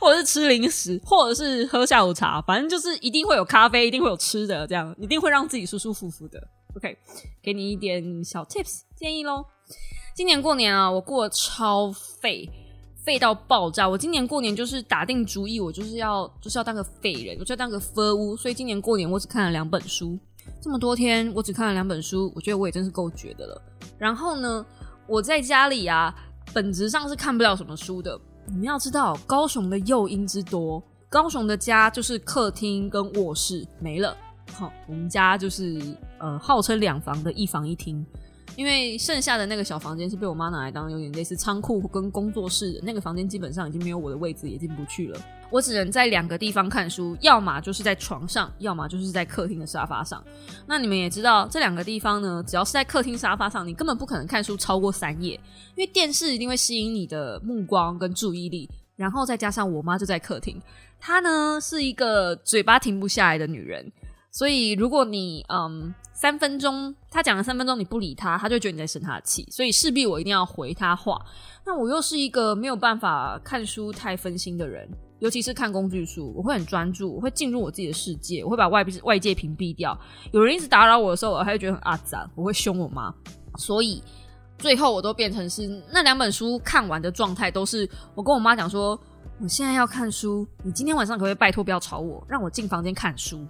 [0.00, 6.42] 或者是吃零食，或者是喝下午茶，反正就是一定会有咖啡，一定会有吃的，这样一定会让自己舒舒服服的。
[6.74, 6.96] OK，
[7.42, 9.44] 给你一点小 tips 建议喽。
[10.14, 12.48] 今年过年啊，我过超废，
[13.04, 13.88] 废到爆炸。
[13.88, 18.36] 我今年过年就是打定主意，我就是要就是要当个废人，我就要当个废物。
[18.36, 20.18] 所以今年过年我只看了两本书。
[20.60, 23.62] 这么多天，我只看了两本书，我觉得我也真是够绝的了。
[23.98, 24.64] 然后呢，
[25.06, 26.12] 我在家里啊，
[26.52, 28.18] 本质上是看不了什么书的。
[28.46, 34.16] 你们要知道，高雄的诱因之多，高雄的家就是客厅跟卧室没了。
[34.52, 35.80] 好，我们家就是
[36.18, 38.04] 呃，号称两房的一房一厅。
[38.56, 45.20] 因为剩下的那个小房间是被我妈拿来当有点类似仓库跟工作室的，那个房间基本上已经没有我的位置，也进不去了。
[45.50, 50.22] 我只能在两个地方看书，要么就是在床上，要么就是在客厅的沙发上。
[50.66, 55.34] 那你们也知道，这两个地方呢，只要是在客厅沙发上，你根本不可能看书超过三页，
[55.74, 58.68] 因为电视一定会吸引你的目光跟注意力。
[58.94, 60.60] 然后再加上我妈就在客厅，
[61.00, 63.90] 她呢是一个嘴巴停不下来的女人。
[64.32, 71.20] 所以，如果你嗯三分钟，他讲了三分钟你不理他，他就觉得你在生他的气，所以势必我一定要回他话。
[71.66, 79.96] 那我又是一个没有办法看书太分心的人，尤其是看工具书，我会很专注，我会进入我自己的世界，我会把外外界屏蔽掉。
[80.32, 83.12] 有人一直打扰我的时候，我还会觉得很阿杂，我会凶我妈。
[83.58, 84.02] 所以
[84.56, 88.98] 最后我都变成是那两本书看完的状态，都是我跟我妈讲说。
[89.42, 93.44] 我现在要看书，你今天晚上可不可以拜托不要吵我，让我进房间看书？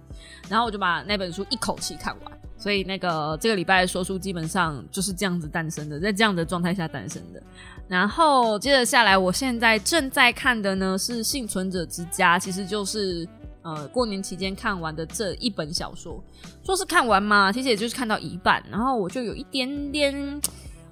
[0.49, 2.31] 然后我就把那本书一口气看完。
[2.57, 7.43] 所以那个这个礼拜的说书基本上就是这样子诞生的，在这样的状态下诞生的。
[7.87, 13.27] 然后接着下来，我现在正在看的呢是《幸存者之家》，其实就是
[13.61, 16.23] 呃过年期间看完的这一本小说。
[16.63, 20.41] 说是看完嘛，其实也就是看到一半，然后我就有一点点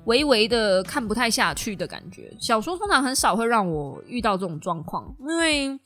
[0.05, 2.31] 微微的看不太下去的感觉。
[2.39, 5.79] 小说通常很少会让我遇到这种状况，因为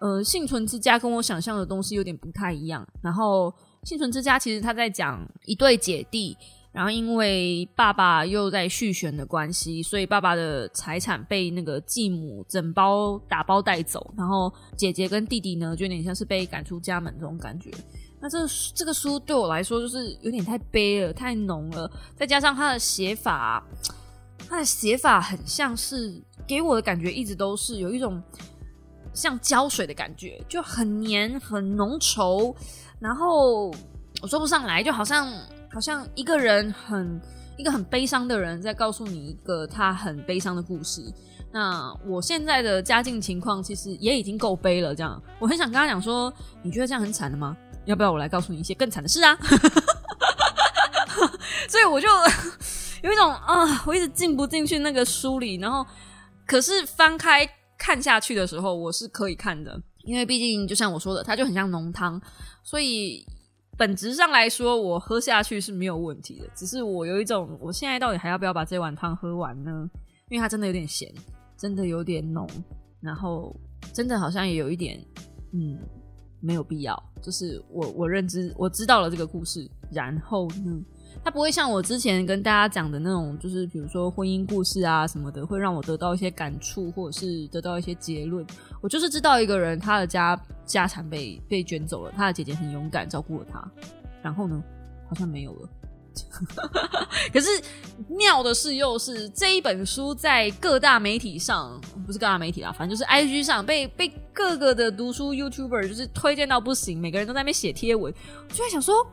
[0.00, 2.86] 呃幸存之家跟我想象的东西有点不太一样。
[3.02, 3.52] 然后
[3.82, 6.36] 幸存之家其实他在讲一对姐弟。
[6.72, 17.70] 然后因为爸爸又在续弦的关系，所以爸爸的财产被那个继母整包打包带走，然后姐姐跟弟弟呢，就有点像是被赶出家门这种感觉。
[18.24, 18.38] 那这
[18.74, 23.62] 这个书对我来说就是有点太悲了，太浓了，再加上他的写法，
[24.48, 28.22] 他的写法很像是给我的感觉一直都是有一种
[29.12, 32.56] 像胶水的感觉，就很黏很浓稠，
[32.98, 33.66] 然后
[34.22, 35.30] 我说不上来，就好像。
[35.70, 37.20] 好像一个人很
[37.56, 41.02] 一个很悲伤的人在告诉你一个他很悲伤的故事。
[41.50, 46.32] 那我现在的家境情况其实也已经够悲了，这样我很想跟他讲说，
[46.62, 47.56] 你觉得这样很惨的吗？
[47.86, 49.38] 要不要我来告诉你一些更惨的事啊？
[51.68, 52.08] 所以我就
[53.02, 55.86] 有一种啊，我一直进不进去那个书里，然后
[56.46, 62.20] 可是翻开看下去的时候，我是可以看的，因为毕竟就像我说的，它就很像浓汤，
[62.62, 63.26] 所以。
[63.76, 69.90] 本质上来说，我喝下去是没有问题的，只是我有一种，我现在到底还要不要把这碗汤喝完呢？
[70.28, 71.12] 因为它真的有点咸，
[71.58, 72.48] 真的有点浓，
[73.00, 73.52] 然后
[73.92, 75.04] 真的好像也有一点，
[75.52, 75.76] 嗯，
[76.44, 77.02] 没有必要。
[77.22, 80.84] 就是我我认知我知道了这个故事，然后呢？
[81.22, 88.44] 他不会像我之前跟大家讲的那种，就是比如说婚姻故事啊什么的，会让我得到一些感触，或者是得到一些结论。
[88.82, 93.66] 我就是知道一个人，他的家家产被被卷走了，他的姐姐很勇敢照顾了他，
[94.22, 94.62] 然后呢，
[95.08, 95.68] 好像没有了。
[97.32, 97.48] 可是
[98.08, 108.12] 妙的是，又是这一本书在各大媒体上，不是各大媒体啦，反正就是 I G 上被被各个的读书 YouTuber 就是推荐到不行，每个人都在那边写贴文，
[108.48, 109.06] 我就在想说。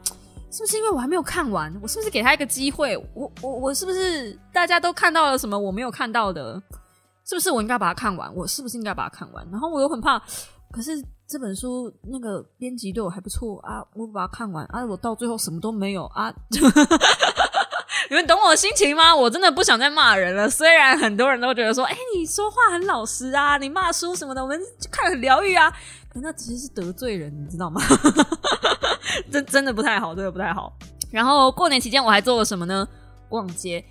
[0.53, 1.73] 是不是因为我还没有看完？
[1.81, 2.97] 我是不是给他一个机会？
[3.13, 6.61] 我我我是不是大家都看到了什么我没有看到的？
[7.23, 8.29] 是不是我应该把它看完？
[8.35, 9.47] 我是不是应该把它看完？
[9.49, 10.21] 然后我又很怕，
[10.69, 16.29] 可是这本书那个编辑对我还不错啊，我把它看完啊，我到最后什么都没有啊！
[18.09, 19.15] 你们懂我的心情吗？
[19.15, 20.49] 我真的不想再骂人了。
[20.49, 24.59] 虽然很多人都觉得说，哎，你说话很老实啊，你骂书什么的，我们
[24.91, 25.71] 看很疗愈啊。
[26.09, 27.79] 可那其实是得罪人，你知道吗？
[29.31, 30.73] 真真的不太好，真的不太好。
[31.11, 32.85] 然后过年期间我还做了什么呢？
[33.29, 33.81] 逛街，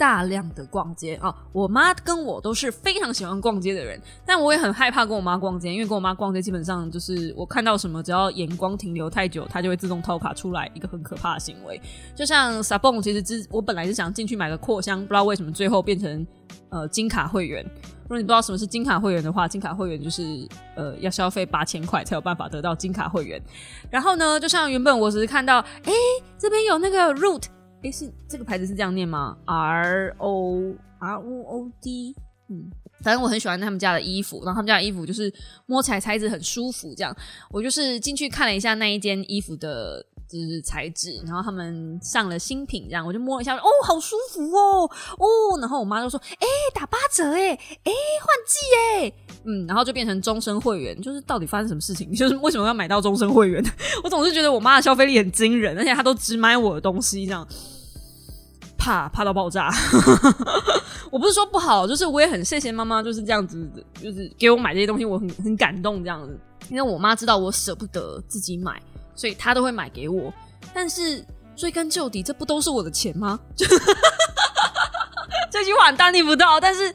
[0.00, 1.34] 大量的逛街啊！
[1.52, 11.78] 我妈跟我都是非常喜欢逛街的人，但我也很害怕跟我妈逛街，因为跟我妈逛街基本上就是我看到什么，只要眼光停留太久，她就会自动掏卡出来，一个很可怕的行为。
[12.16, 16.26] 就像 Sabon，其实之我本来是想进去买个扩香，不知道为什么最后变成
[16.70, 17.62] 呃金卡会员。
[18.04, 23.38] 如果你不知道什么是金卡会员的话，金卡会员就是呃要消费八千块才有办法得到金卡会员。
[23.90, 25.92] 然后呢，就像原本我只是看到，哎，
[26.38, 27.44] 这边有那个 root，
[27.82, 32.14] 哎是这个牌子是这样念吗？R O R O O D，
[32.48, 35.32] 嗯，反正我很喜欢他们家的衣服，然后他们家的衣服就是
[35.66, 37.16] 摸起来材质很舒服，这样
[37.50, 40.04] 我就是进去看了一下那一件衣服的。
[40.30, 44.88] 就是材质，然后他们上了新品，这样我就摸一下，哦，好舒服哦，
[45.18, 49.12] 哦，然后我妈就说，哎，打八折，哎，哎，换季，哎，
[49.44, 52.12] 嗯，然后就变成终身会员，就是到底发生什么事情？
[52.14, 53.60] 就是为什么要买到终身会员？
[54.04, 57.44] 我总是觉得我妈的消费力很惊人，而且她都只买我的东西，这样
[58.78, 59.68] 怕怕到爆炸。
[61.10, 63.68] 我不是说不好，就是我也很谢谢妈妈，就是这样子，
[64.00, 66.38] 就是给我买这些东西，我很很感动这样子，
[66.68, 68.80] 因为我妈知道我舍不得自己买。
[69.20, 70.32] 所以他都会买给我，
[70.72, 71.22] 但是
[71.54, 73.38] 追根究底，这不都是我的钱吗？
[75.52, 76.90] 这句话很大逆不道，但是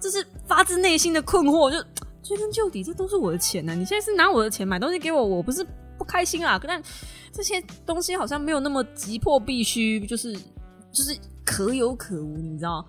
[0.00, 1.70] 这是发自内心的困惑。
[1.70, 1.76] 就
[2.22, 3.74] 追根究底，这都是我的钱呢。
[3.74, 5.62] 你现在是拿我的钱买东西给我，我不是
[5.98, 6.58] 不开心啊？
[6.66, 6.82] 但
[7.30, 12.82] 这些东西好像没有那么急迫，必须就是就是可有可无，你知道？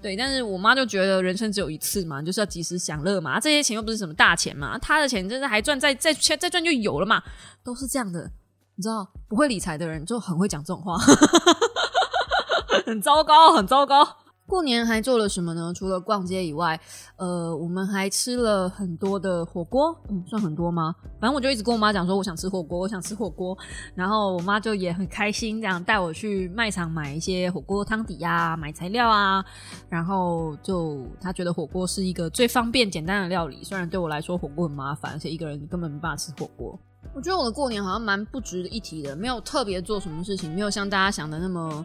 [0.00, 3.40] 对，但是我妈就觉得人生只有一次嘛，就是要及时享乐嘛。
[3.40, 7.22] 这些钱又不是什么大钱嘛，她的钱真是还赚，再再再赚就有了嘛，
[7.64, 8.30] 都是这样的。
[8.76, 10.96] 你知道，不会理财的人就很会讲这种话，
[12.86, 14.04] 很糟糕，很糟糕。
[14.48, 15.70] 过年还做了什么呢？
[15.74, 16.80] 除了逛街以外，
[17.16, 20.94] 呃，我们还吃了很多的火锅，嗯，算很多吗？
[21.20, 23.56] 反正我就一直跟我妈讲说，我想吃火锅，我想吃火锅。
[23.94, 29.44] 然后我妈就也很开心，这样带我去卖场买一些火锅汤底呀，买材料啊。
[29.90, 36.80] 然后就她觉得火锅是一个最方便简单的料理，虽然对我来说火锅很麻烦，而且一个人根本没办法吃火锅。
[37.14, 41.84] 我觉得我的过年好像蛮不值得一提的，没有特别做什么事情，没有像大家想的那么。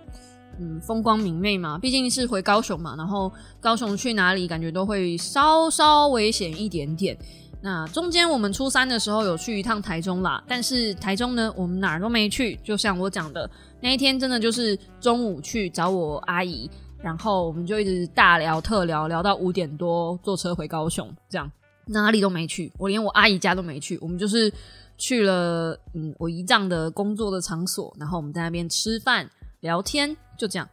[0.59, 7.17] 嗯，风光明媚嘛，毕竟是回高雄嘛，然后高雄去哪里感觉都会稍稍危险一点点。
[7.61, 12.59] 那中间我们初三的时候有去一趟台中啦，但是台中呢，我们哪儿都没去。
[12.63, 13.49] 就像我讲的，
[13.79, 16.69] 那一天真的就是中午去找我阿姨，
[17.01, 21.49] 然后我们就一直大聊特聊，聊到五点多，坐车回高雄，这样
[21.85, 24.51] 哪里都没去，我连我阿姨家都没去，我们就是
[24.97, 29.29] 去了嗯我姨丈的工作的场所，然后我们在那边吃饭
[29.63, 30.69] 聊天，就这样，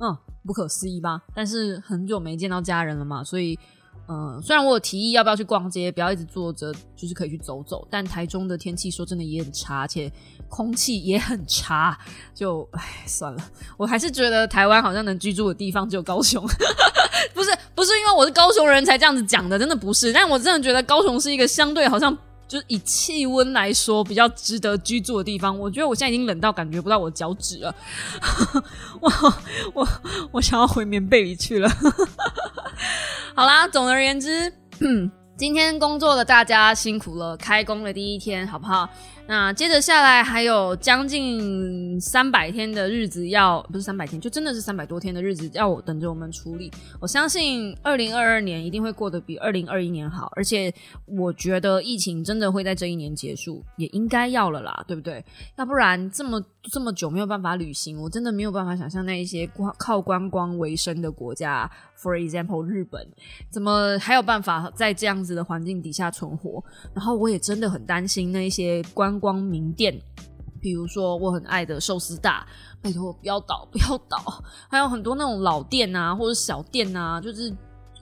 [0.00, 0.16] 嗯，
[0.46, 1.22] 不可思议吧？
[1.34, 3.58] 但是很久没见到家人了嘛，所以。
[4.10, 7.86] 嗯，虽然我有提议要不要去逛街，不要一直坐着，就是可以去走走。
[7.90, 10.10] 但台中的天气说真的也很差，而且
[10.48, 11.98] 空气也很差，
[12.34, 13.50] 就唉算了。
[13.76, 16.42] 我还是觉得台湾好像能居住的地方只有高雄，
[17.34, 20.10] 不是不是因为我是高雄人才这样子讲的，真的不是。
[20.10, 22.16] 但我真的觉得高雄是一个相对好像
[22.48, 25.56] 就以气温来说比较值得居住的地方。
[25.56, 27.74] 我觉得我现在已经冷到感觉不到我脚趾了，
[29.00, 29.12] 我
[29.74, 29.88] 我
[30.32, 31.68] 我想要回棉被里去了。
[33.36, 34.52] 好啦，总而言之，
[35.36, 38.88] 今天工作的大家辛苦了，开工的第一天，好不好？
[39.30, 46.72] 那接着下来还有将近三百天的日子要，不是三百天，就真的是三百多天的日子要我等着我们处理。
[46.98, 50.72] 我相信二零二二年一定会过得比二零二一年好，而且
[51.04, 55.22] 我觉得疫情真的会在这一年结束，也应该要了啦，对不对？
[55.58, 61.70] 要不然这么这么久没有办法旅行，我真的没有办法想象那一些光靠观光为生的国家
[62.00, 63.06] ，for example 日本，
[63.50, 66.64] 怎么还有办法在这样子的环境底下存活？
[66.94, 69.18] 然后我也真的很担心那一些观。
[69.18, 70.00] 光名店，
[70.60, 72.46] 比如说我很爱的寿司大，
[72.80, 74.40] 拜托不要倒，不要倒。
[74.70, 77.52] 还有很多那种老店啊，或者小店啊，就是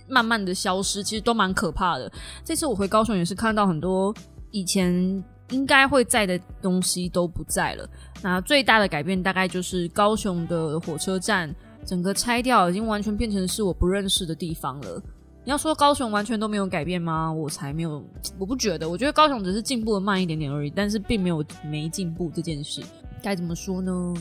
[0.07, 2.13] 慢慢的消失，其实都蛮可怕的。
[2.45, 4.15] 这次我回高雄也是看到很多
[4.51, 4.93] 以前
[5.49, 7.89] 应该会在的东西都不在了。
[8.23, 11.55] 那最大的改变大概就是高雄的火车站
[11.87, 15.01] 整个拆掉，已经完全变成是我不认识的地方了。
[15.45, 17.33] 你要说高雄完全都没有改变吗？
[17.33, 18.05] 我才没有，
[18.37, 18.89] 我不觉得。
[18.89, 22.83] 我觉得高雄只是进步的慢一点点而已，但是并没有没进步这件事，
[23.23, 24.15] 该怎么说呢？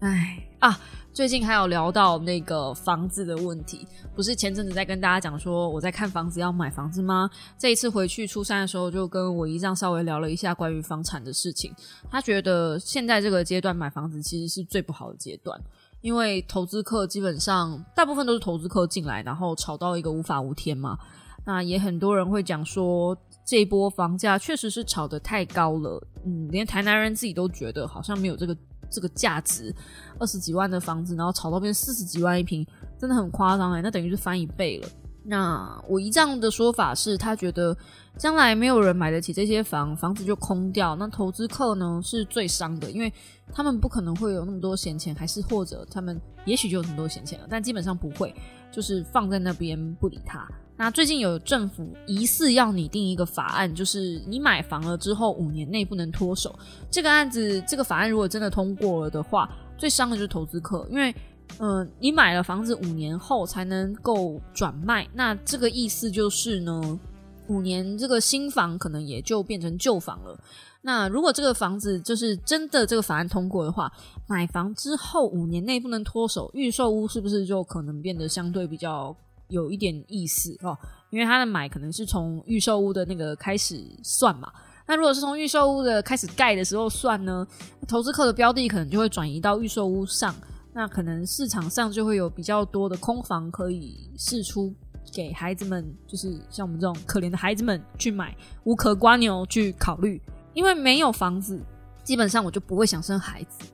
[0.00, 0.78] 哎啊，
[1.12, 3.84] 最近还有聊到那个房子的问题，
[4.14, 7.28] 不是前阵子在跟大家讲说我在看房子要买房子吗？
[7.58, 11.74] 这一次回去初三的时候，就跟我姨丈稍微聊了一下关于房产的事情。
[12.10, 15.58] 他觉得现在这个阶段买房子其实是最不好的阶段。
[16.00, 20.98] 因为投资客基本上大部分都是投资客进来，然后炒到一个无法无天嘛。
[21.44, 26.00] 那也很多人会讲说，这一波房价确实是炒的太高了。
[26.24, 28.56] 嗯，连台南人自己都觉得好像没有这个
[28.90, 29.74] 这个价值。
[30.18, 32.66] 二十几万的房子，然后炒到变四十几万一平，
[32.98, 33.80] 真的很夸张哎。
[33.80, 34.88] 那等于是翻一倍了。
[35.24, 37.76] 那我姨丈的说法是他觉得
[38.16, 40.96] 将来没有人买得起这些房，房子就空掉。
[40.96, 43.12] 那投资客呢是最伤的，因为
[43.52, 48.34] 他们不可能会有那么多闲钱，还是或者他们也许就有很多闲钱了，但基本上不会，
[48.72, 50.48] 就是放在那边不理他。
[50.76, 56.58] 那最近有政府疑似要拟定一个法案，就是你买房了之后五年内不能脱手。
[56.90, 61.14] 这个案子，这个法案如果真的通过了的话，最伤的就是投资客，因为。
[61.58, 67.00] 嗯，你买了房子五年后才能够转卖，那这个意思就是呢，
[67.48, 70.38] 五年这个新房可能也就变成旧房了。
[70.82, 73.92] 那如果这个房子就是真的这个法案通过的话，
[74.28, 79.14] 买房之后五年内不能脱手，预售屋是不是就可能变得相对比较
[79.48, 80.78] 有一点意思哦？
[81.10, 84.52] 因为他的买可能是从预售屋的那个开始算嘛。
[84.86, 87.44] 那如果是从预售屋的开始盖的时候算呢，
[87.88, 90.32] 投资客的标的可能就会转移到预售屋上。
[90.78, 94.72] 那可能市场上就会有比较多的空房可以试出
[95.12, 100.22] 给孩子们，就是像我们这种可怜的孩子们去买，无壳瓜牛去考虑。
[100.54, 101.60] 因为没有房子，
[102.04, 103.66] 基本上我就不会想生孩子。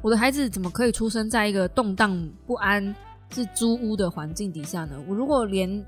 [0.00, 2.96] 我的孩子怎么可以出生在一个动荡不安、
[3.30, 4.98] 是租屋的环境底下呢？
[5.06, 5.84] 我如果连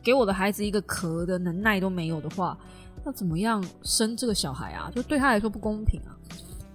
[0.00, 2.56] 给我的孩子一个壳的能耐都没有的话，
[3.04, 4.88] 那怎么样生这个小孩啊？
[4.94, 6.14] 就对他来说不公平啊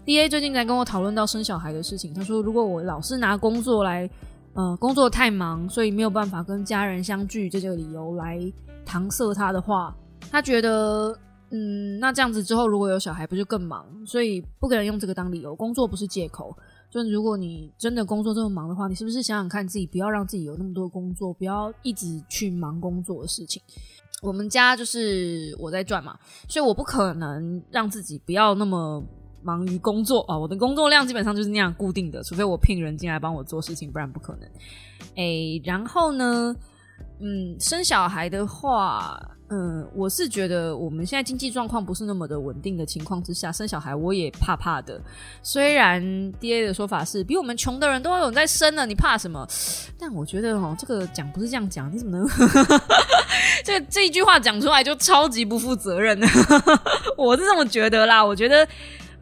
[0.09, 4.09] ！D A 最近在跟我讨论到生小孩的事情，他说如果我老是拿工作来，
[4.53, 8.39] 呃，工作太忙，所以没有办法跟家人相聚这个理由来
[8.83, 9.95] 搪塞他的话，
[10.31, 11.15] 他觉得，
[11.51, 13.85] 嗯，那这样子之后如果有小孩不就更忙？
[14.03, 16.57] 所以不可能用这个当理由，工作不是借口。
[16.89, 23.61] 就如果你真的工作这么忙的话，你是不是想想看自己不要让自己有那么多工作，不要一直去忙工作的事情？
[24.23, 29.03] 我们家就是我在赚嘛，所以我不可能让自己不要那么。
[29.41, 34.49] 忙于工作啊，我的工作量基本上就是那样固定的，除非我聘人进来帮我做事情，不然不可能。
[35.15, 36.55] 哎，然后呢，
[37.19, 39.19] 嗯，生小孩的话，
[39.49, 45.01] 嗯，我是觉得我们现在经济状况不是那么的稳定的情况之下，生小孩我也怕怕的。
[45.41, 46.01] 虽然
[46.33, 49.47] D A 的说法是比我们穷的人都有在生了，你怕什么？
[49.97, 52.27] 但我觉得哦，这个讲不是这样讲，你怎么能？
[53.63, 56.27] 这这一句话讲出来就超级不负责任呢，
[57.17, 58.23] 我是这么觉得啦。
[58.23, 58.67] 我觉得，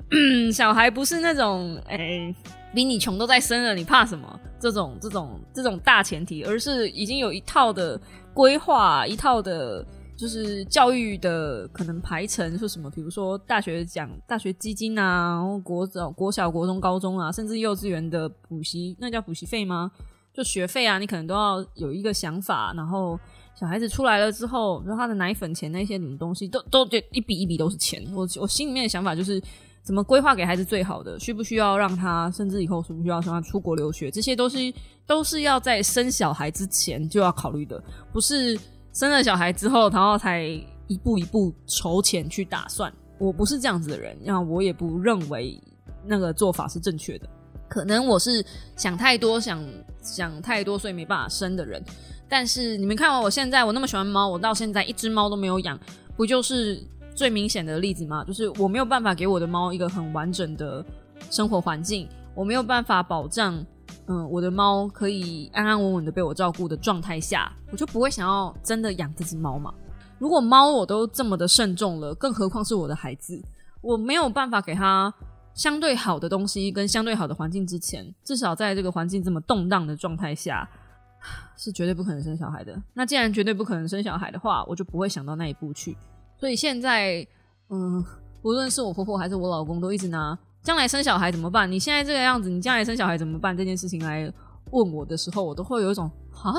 [0.53, 2.33] 小孩不是那种哎，
[2.73, 4.39] 比你穷都在生了，你怕什么？
[4.59, 7.99] 这种这种这种大前提，而是已经有一套的
[8.33, 9.85] 规划，一套的，
[10.15, 12.89] 就是教育的可能排程是什么？
[12.89, 19.91] 比如说大学讲大学基金啊，然后国小、国小、国中、高中啊，甚至幼稚园的补习，那叫补习费吗？
[20.33, 23.19] 就学费啊，你可能都要有一个想法，然后
[23.55, 28.03] 小孩子出来了之后，然后他的奶粉钱那些什么东西，都都就一笔一笔都是钱。
[28.13, 29.41] 我我心里面的想法就是，
[29.87, 31.17] 怎么规划给孩子最好的？
[31.17, 34.11] 需不需要让他，甚至以后需不需要让他出国留学？
[34.11, 34.57] 这些都是
[35.05, 37.81] 都是要在生小孩之前就要考虑的，
[38.11, 38.59] 不是
[38.91, 40.43] 生了小孩之后，然后才
[40.87, 42.93] 一步一步筹钱去打算。
[43.17, 45.57] 我不是这样子的人，然后我也不认为
[46.05, 47.29] 那个做法是正确的。
[47.69, 49.63] 可能我是想太多，想
[50.01, 51.81] 想太多，所以没办法生的人。
[52.27, 55.79] 但是你们看，我现在我那么喜欢猫，我到现在一只猫都没有养，
[56.17, 56.85] 不就是
[57.17, 58.23] 最明显的例子嘛？
[58.23, 60.85] 就是我没有办法给我的猫一个很完整的
[61.31, 63.65] 生活环境，我没有办法保障，
[64.05, 69.73] 嗯，我的猫可以安安稳稳的被我照顾的状态下，我就不会想要真的养这只猫嘛。
[70.19, 73.41] 如果猫我都这么的慎重了，更何况是我的孩子，
[73.81, 75.11] 我没有办法给他。
[75.55, 80.69] 相对好的东西跟相对好的环境之前，至少在这个环境这么动荡的状态下，
[81.57, 82.79] 是绝对不可能生小孩的。
[82.93, 85.97] 那既然绝对不可能生小孩的话，我就不会想到那一步去。
[86.39, 87.25] 所以现在，
[87.69, 88.03] 嗯，
[88.41, 91.71] 无论是我婆婆还是我老公，都一直拿将来生小孩怎么办？
[91.71, 93.55] 你现在这个样子，你将来生小孩怎么办？
[93.55, 94.31] 这件事情来
[94.71, 96.09] 问我的时候，我都会有一种
[96.43, 96.53] 啊，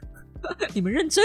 [0.74, 1.24] 你们认真？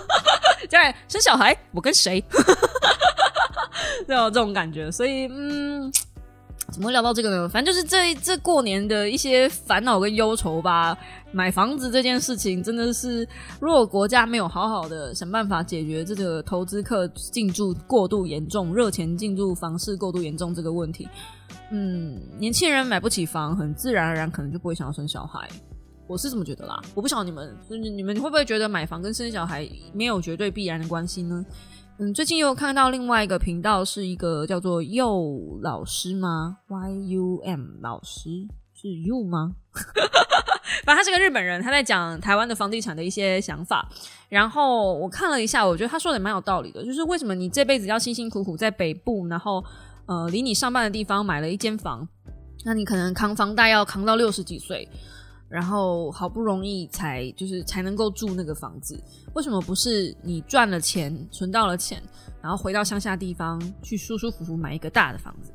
[0.68, 2.24] 将来生小孩，我跟谁？
[4.06, 4.90] 就有这种感觉。
[4.90, 5.92] 所以，嗯。
[6.70, 7.48] 怎么会聊到这个呢？
[7.48, 10.96] 反正就是这这过年的一些烦恼跟忧愁吧。
[11.32, 13.26] 买房子这件事情真的是，
[13.60, 21.08] 如果国家没有好好的想办法解决这个投资客进驻过度严重、热钱进驻房市过度严重这个问题，
[21.70, 25.48] 嗯，年轻人买不起房，很自然而然可能就不会想要生小孩。
[26.08, 26.82] 我是这么觉得啦。
[26.92, 31.46] 我不晓得你们，你们会不会觉得买房跟生小孩没有绝对必然的关系呢？
[32.02, 38.30] 嗯，最近又看到另外一个频道，是一个叫做佑老师吗？Y U M 老师
[38.72, 39.54] 是 You 吗？
[40.86, 43.86] 反正他是个日本人，他在讲台湾的房地产的一些想法。
[44.30, 46.82] 然后我看了一下，我觉得他说的蛮有道理的。
[46.82, 49.62] 就是为什么你这辈子要辛辛苦苦在北部，然后
[50.06, 52.08] 呃离你上班的地方买了一间房，
[52.64, 54.88] 那你可能扛房贷要扛到六十几岁。
[55.50, 58.96] 然后好不容易才就是才能够住那个房子，
[59.34, 62.00] 为什么不是你赚了钱存到了钱，
[62.40, 65.50] 然后回到乡下地方去舒舒服服买一个大的房子？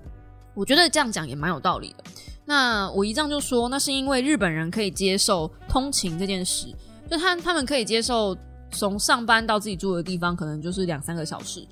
[0.53, 2.03] 我觉得这样讲也蛮有道理的。
[2.43, 6.67] 那我姨丈就说，那是因为日本人可以接受通勤这件事，
[7.09, 8.37] 就他他们可以接受
[8.71, 11.65] 从上班到自己住的地方可能就是两三个小时，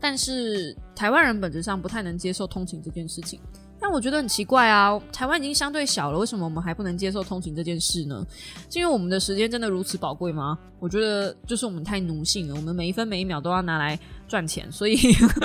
[0.00, 3.40] 但是台湾人本质上不太能接受通勤这件事情。
[3.80, 8.26] 但我觉得很奇怪啊，台湾已经相对小了，为什么我们还不能接受通勤这件事呢？
[8.68, 10.58] 是因为我们的时间真的如此宝贵吗？
[10.80, 14.98] 我觉得就是我们太奴性了，我们每一分每一秒都要拿来赚钱，所以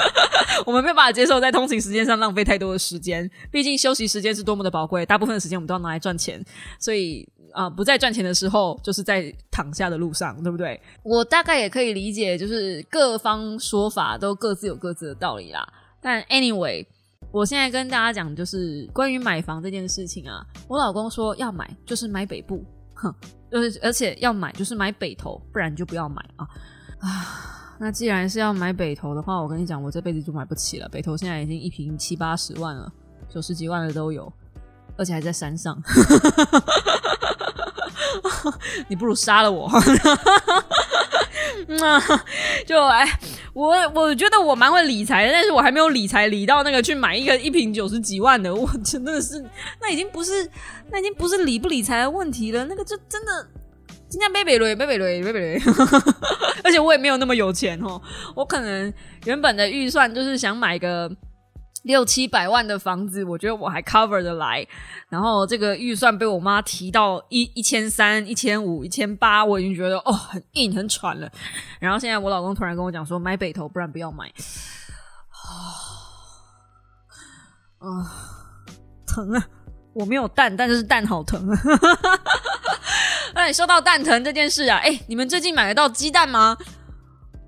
[0.66, 3.30] 我们没有办法接受在通勤时间上浪费太多的时间。
[3.52, 6.44] 毕竟休息时间是多么的宝贵，大部分的时间我们都要拿来赚钱，
[6.80, 10.82] 所以啊，不在赚钱的时候，就是在躺下的路上，对不对？
[11.04, 15.68] 我大概也可以理解，就是各方说法都各自有各自的道理啦。
[16.02, 16.84] 但 anyway。
[17.34, 20.46] 我现在跟大家讲，就是关于买房这件事情啊。
[20.68, 22.64] 我老公说要买就是买北部，
[22.94, 23.12] 哼，
[23.52, 26.48] 就是而且要买就是买北投，不然就不要买啊
[27.00, 27.76] 啊！
[27.80, 30.88] 那既然是要买北投的话，我跟你讲，我这辈子就买不起了。
[30.90, 32.94] 北投现在已经一平七八十万了，
[33.28, 34.32] 九十几万的都有，
[34.96, 35.76] 而且还在山上。
[38.88, 39.68] 你不如杀了我。
[41.68, 42.00] 那
[42.66, 43.06] 就哎，
[43.54, 49.44] 我我觉得我蛮会理财的，但是我还没有理财理到那个去买一个一瓶九十几万的，我真的是
[49.82, 50.50] 那已经不是
[50.92, 53.48] 那已经不是理不理财的问题了，那个就真的
[54.10, 55.62] 今天贝贝瑞贝贝瑞贝贝雷，
[56.64, 58.02] 而且我也没有那么有钱哦，
[58.36, 58.94] 我可能
[59.26, 61.12] 原本的预算就是想买个。
[61.84, 64.66] 六七百万的房子，我觉得我还 cover 的来。
[65.10, 71.30] 然后这个预算被我妈提到一一千三、一千五、一千八，我已经觉得哦很硬、很喘了。
[71.80, 74.32] 然后现在我老公突然跟我讲说买北投，不然不要买。
[77.80, 77.86] 啊，
[79.06, 79.46] 疼啊！
[79.94, 81.60] 我没有蛋，但是蛋好疼啊！
[83.36, 86.58] 哎，说到蛋疼这件事啊，哎，你们最近买得到鸡蛋吗？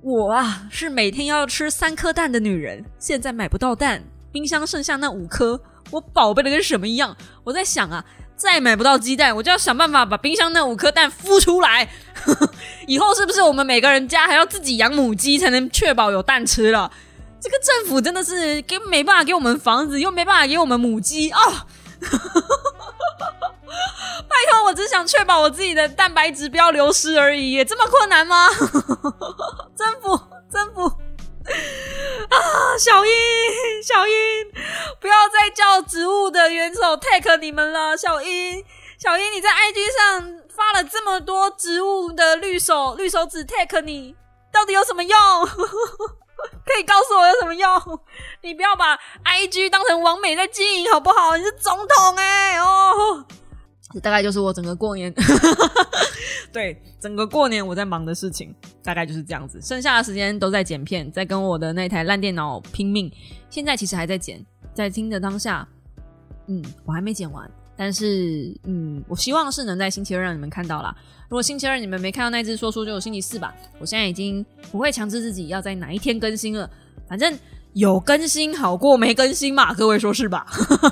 [0.02, 4.04] 我啊，是每天要吃三颗蛋的女人，现在买不到蛋。
[4.36, 5.58] 冰箱剩下那五颗，
[5.92, 7.16] 我宝贝的跟什么一样？
[7.46, 8.04] 我在想啊，
[8.36, 11.90] 再买不到鸡蛋，我就要想办法把冰箱那五颗蛋孵出来。
[12.86, 16.92] 以后是不是我们每个人家还要自己养母鸡，才能确保有蛋吃了？
[17.40, 21.40] 这个政府真的是给没办法给我们房子，又没办法给我们母鸡啊！
[24.28, 28.50] 拜托，我只想确保我自己的蛋白质不要流失而已，也这么困难吗？
[29.78, 30.20] 政府，
[30.52, 30.92] 政府
[32.30, 32.78] 啊！
[32.78, 33.12] 小英，
[33.84, 34.14] 小英，
[35.00, 37.96] 不要再叫植物的元首 take 你们了。
[37.96, 38.64] 小英，
[38.98, 44.16] 小英，你在 IG 上发了这么多植物的绿手绿手指 take 你，
[44.52, 45.18] 到底有什么用？
[46.66, 48.00] 可以告诉我有什么用？
[48.42, 51.38] 你不要把 IG 当成王美在经营好不好？
[51.38, 53.26] 你是总统哎哦。
[53.96, 55.14] 这大概就是我整个过年，
[56.52, 59.58] 对整个过年我在忙的事情，大概就是这样子。
[59.62, 63.10] 剩下的时间都在剪片，在跟我的那台烂电脑拼命。
[63.50, 65.66] 现在其实还在剪，在听的当下，
[66.48, 70.94] 嗯，我还没剪完，但是嗯，我希望是能在星期二让你们看到啦。
[71.30, 73.56] 如果星期二你们没看到那只说书，就有星期四吧。
[73.80, 76.70] 我现在已经不会强制自己要在哪一天更新了，
[77.08, 77.34] 反正。
[77.76, 79.74] 有更新好过没更新嘛？
[79.74, 80.48] 各位说是吧？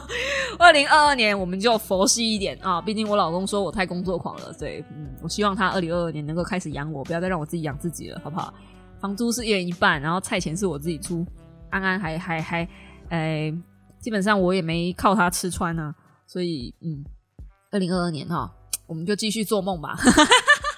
[0.60, 2.82] 二零二二年我们就佛系一点啊！
[2.82, 8.54] 毕竟我老公说我太工作狂了，对，嗯，我希望他二零二二年能够开始养我，不要再让我自己养自己了，好不好？
[9.00, 11.26] 房租是一人一半，然后菜钱是我自己出，
[11.70, 12.68] 安安还还还，
[13.08, 13.54] 哎，
[14.02, 15.96] 基本上我也没靠他吃穿啊，
[16.28, 17.02] 所以嗯，
[17.72, 18.52] 二零二二年哈，
[18.88, 19.98] 我们就继续做梦吧，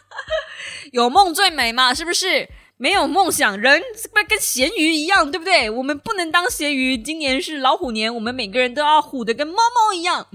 [0.93, 2.47] 有梦最美嘛，是不是？
[2.77, 3.81] 没有梦想，人
[4.13, 5.69] 不跟咸鱼一样，对不对？
[5.69, 6.97] 我们不能当咸鱼。
[6.97, 10.25] 今年是老虎年，我们每个人都要虎的跟猫猫一样。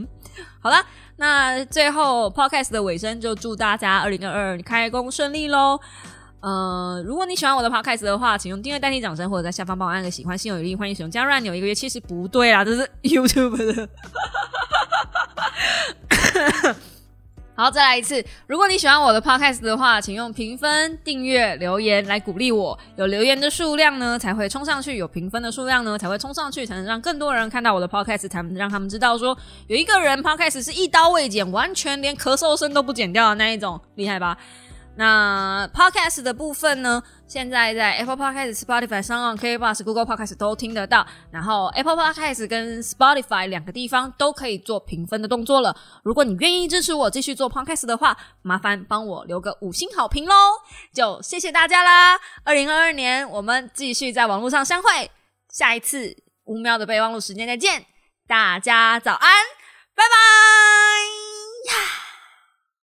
[0.63, 0.85] 好了，
[1.17, 5.79] 那最后 podcast 的尾声，就祝大家二零二二开工顺利喽。
[6.41, 11.55] 呃，如果你喜欢我的 podcast 的话，请用订阅代替掌声，或者在下方帮我按个喜欢，心有余力，欢迎使用加入按钮。
[11.55, 13.89] 一个月其实不对啦，这是 YouTube 的。
[17.61, 18.25] 好，再来一次。
[18.47, 22.79] 如果你喜欢我的 podcast 的话，请用评分、订阅、留言来鼓励我。
[22.97, 29.37] 有留言的数量呢，才会冲上去；有评分的数量呢，才会冲上去，才能让更多人看到我的 podcast，才能让他们知道说，
[29.67, 34.39] 有一个人 podcast 是一刀未剪，完全连咳嗽声都不剪掉的那一种，厉害吧？
[34.97, 37.03] 那 Podcast 的部分呢？
[37.27, 41.07] 现在在 Apple Podcast、Spotify、上岸 K Bus、Google Podcast 都听得到。
[41.31, 45.75] 然后 Apple Podcast 跟 Spotify 两个地方都可以做评分的动作了。
[46.03, 50.35] 如果你愿意支持我继续做 Podcast 的话，麻烦帮我留个五星好评喽！
[50.93, 52.19] 就谢谢大家啦！
[52.45, 55.11] 二零二二年我们继续在网络上相会，
[55.49, 56.15] 下一次
[56.45, 57.87] 五秒的备忘录时间再见，
[58.27, 59.31] 大家早安，
[59.95, 61.20] 拜拜。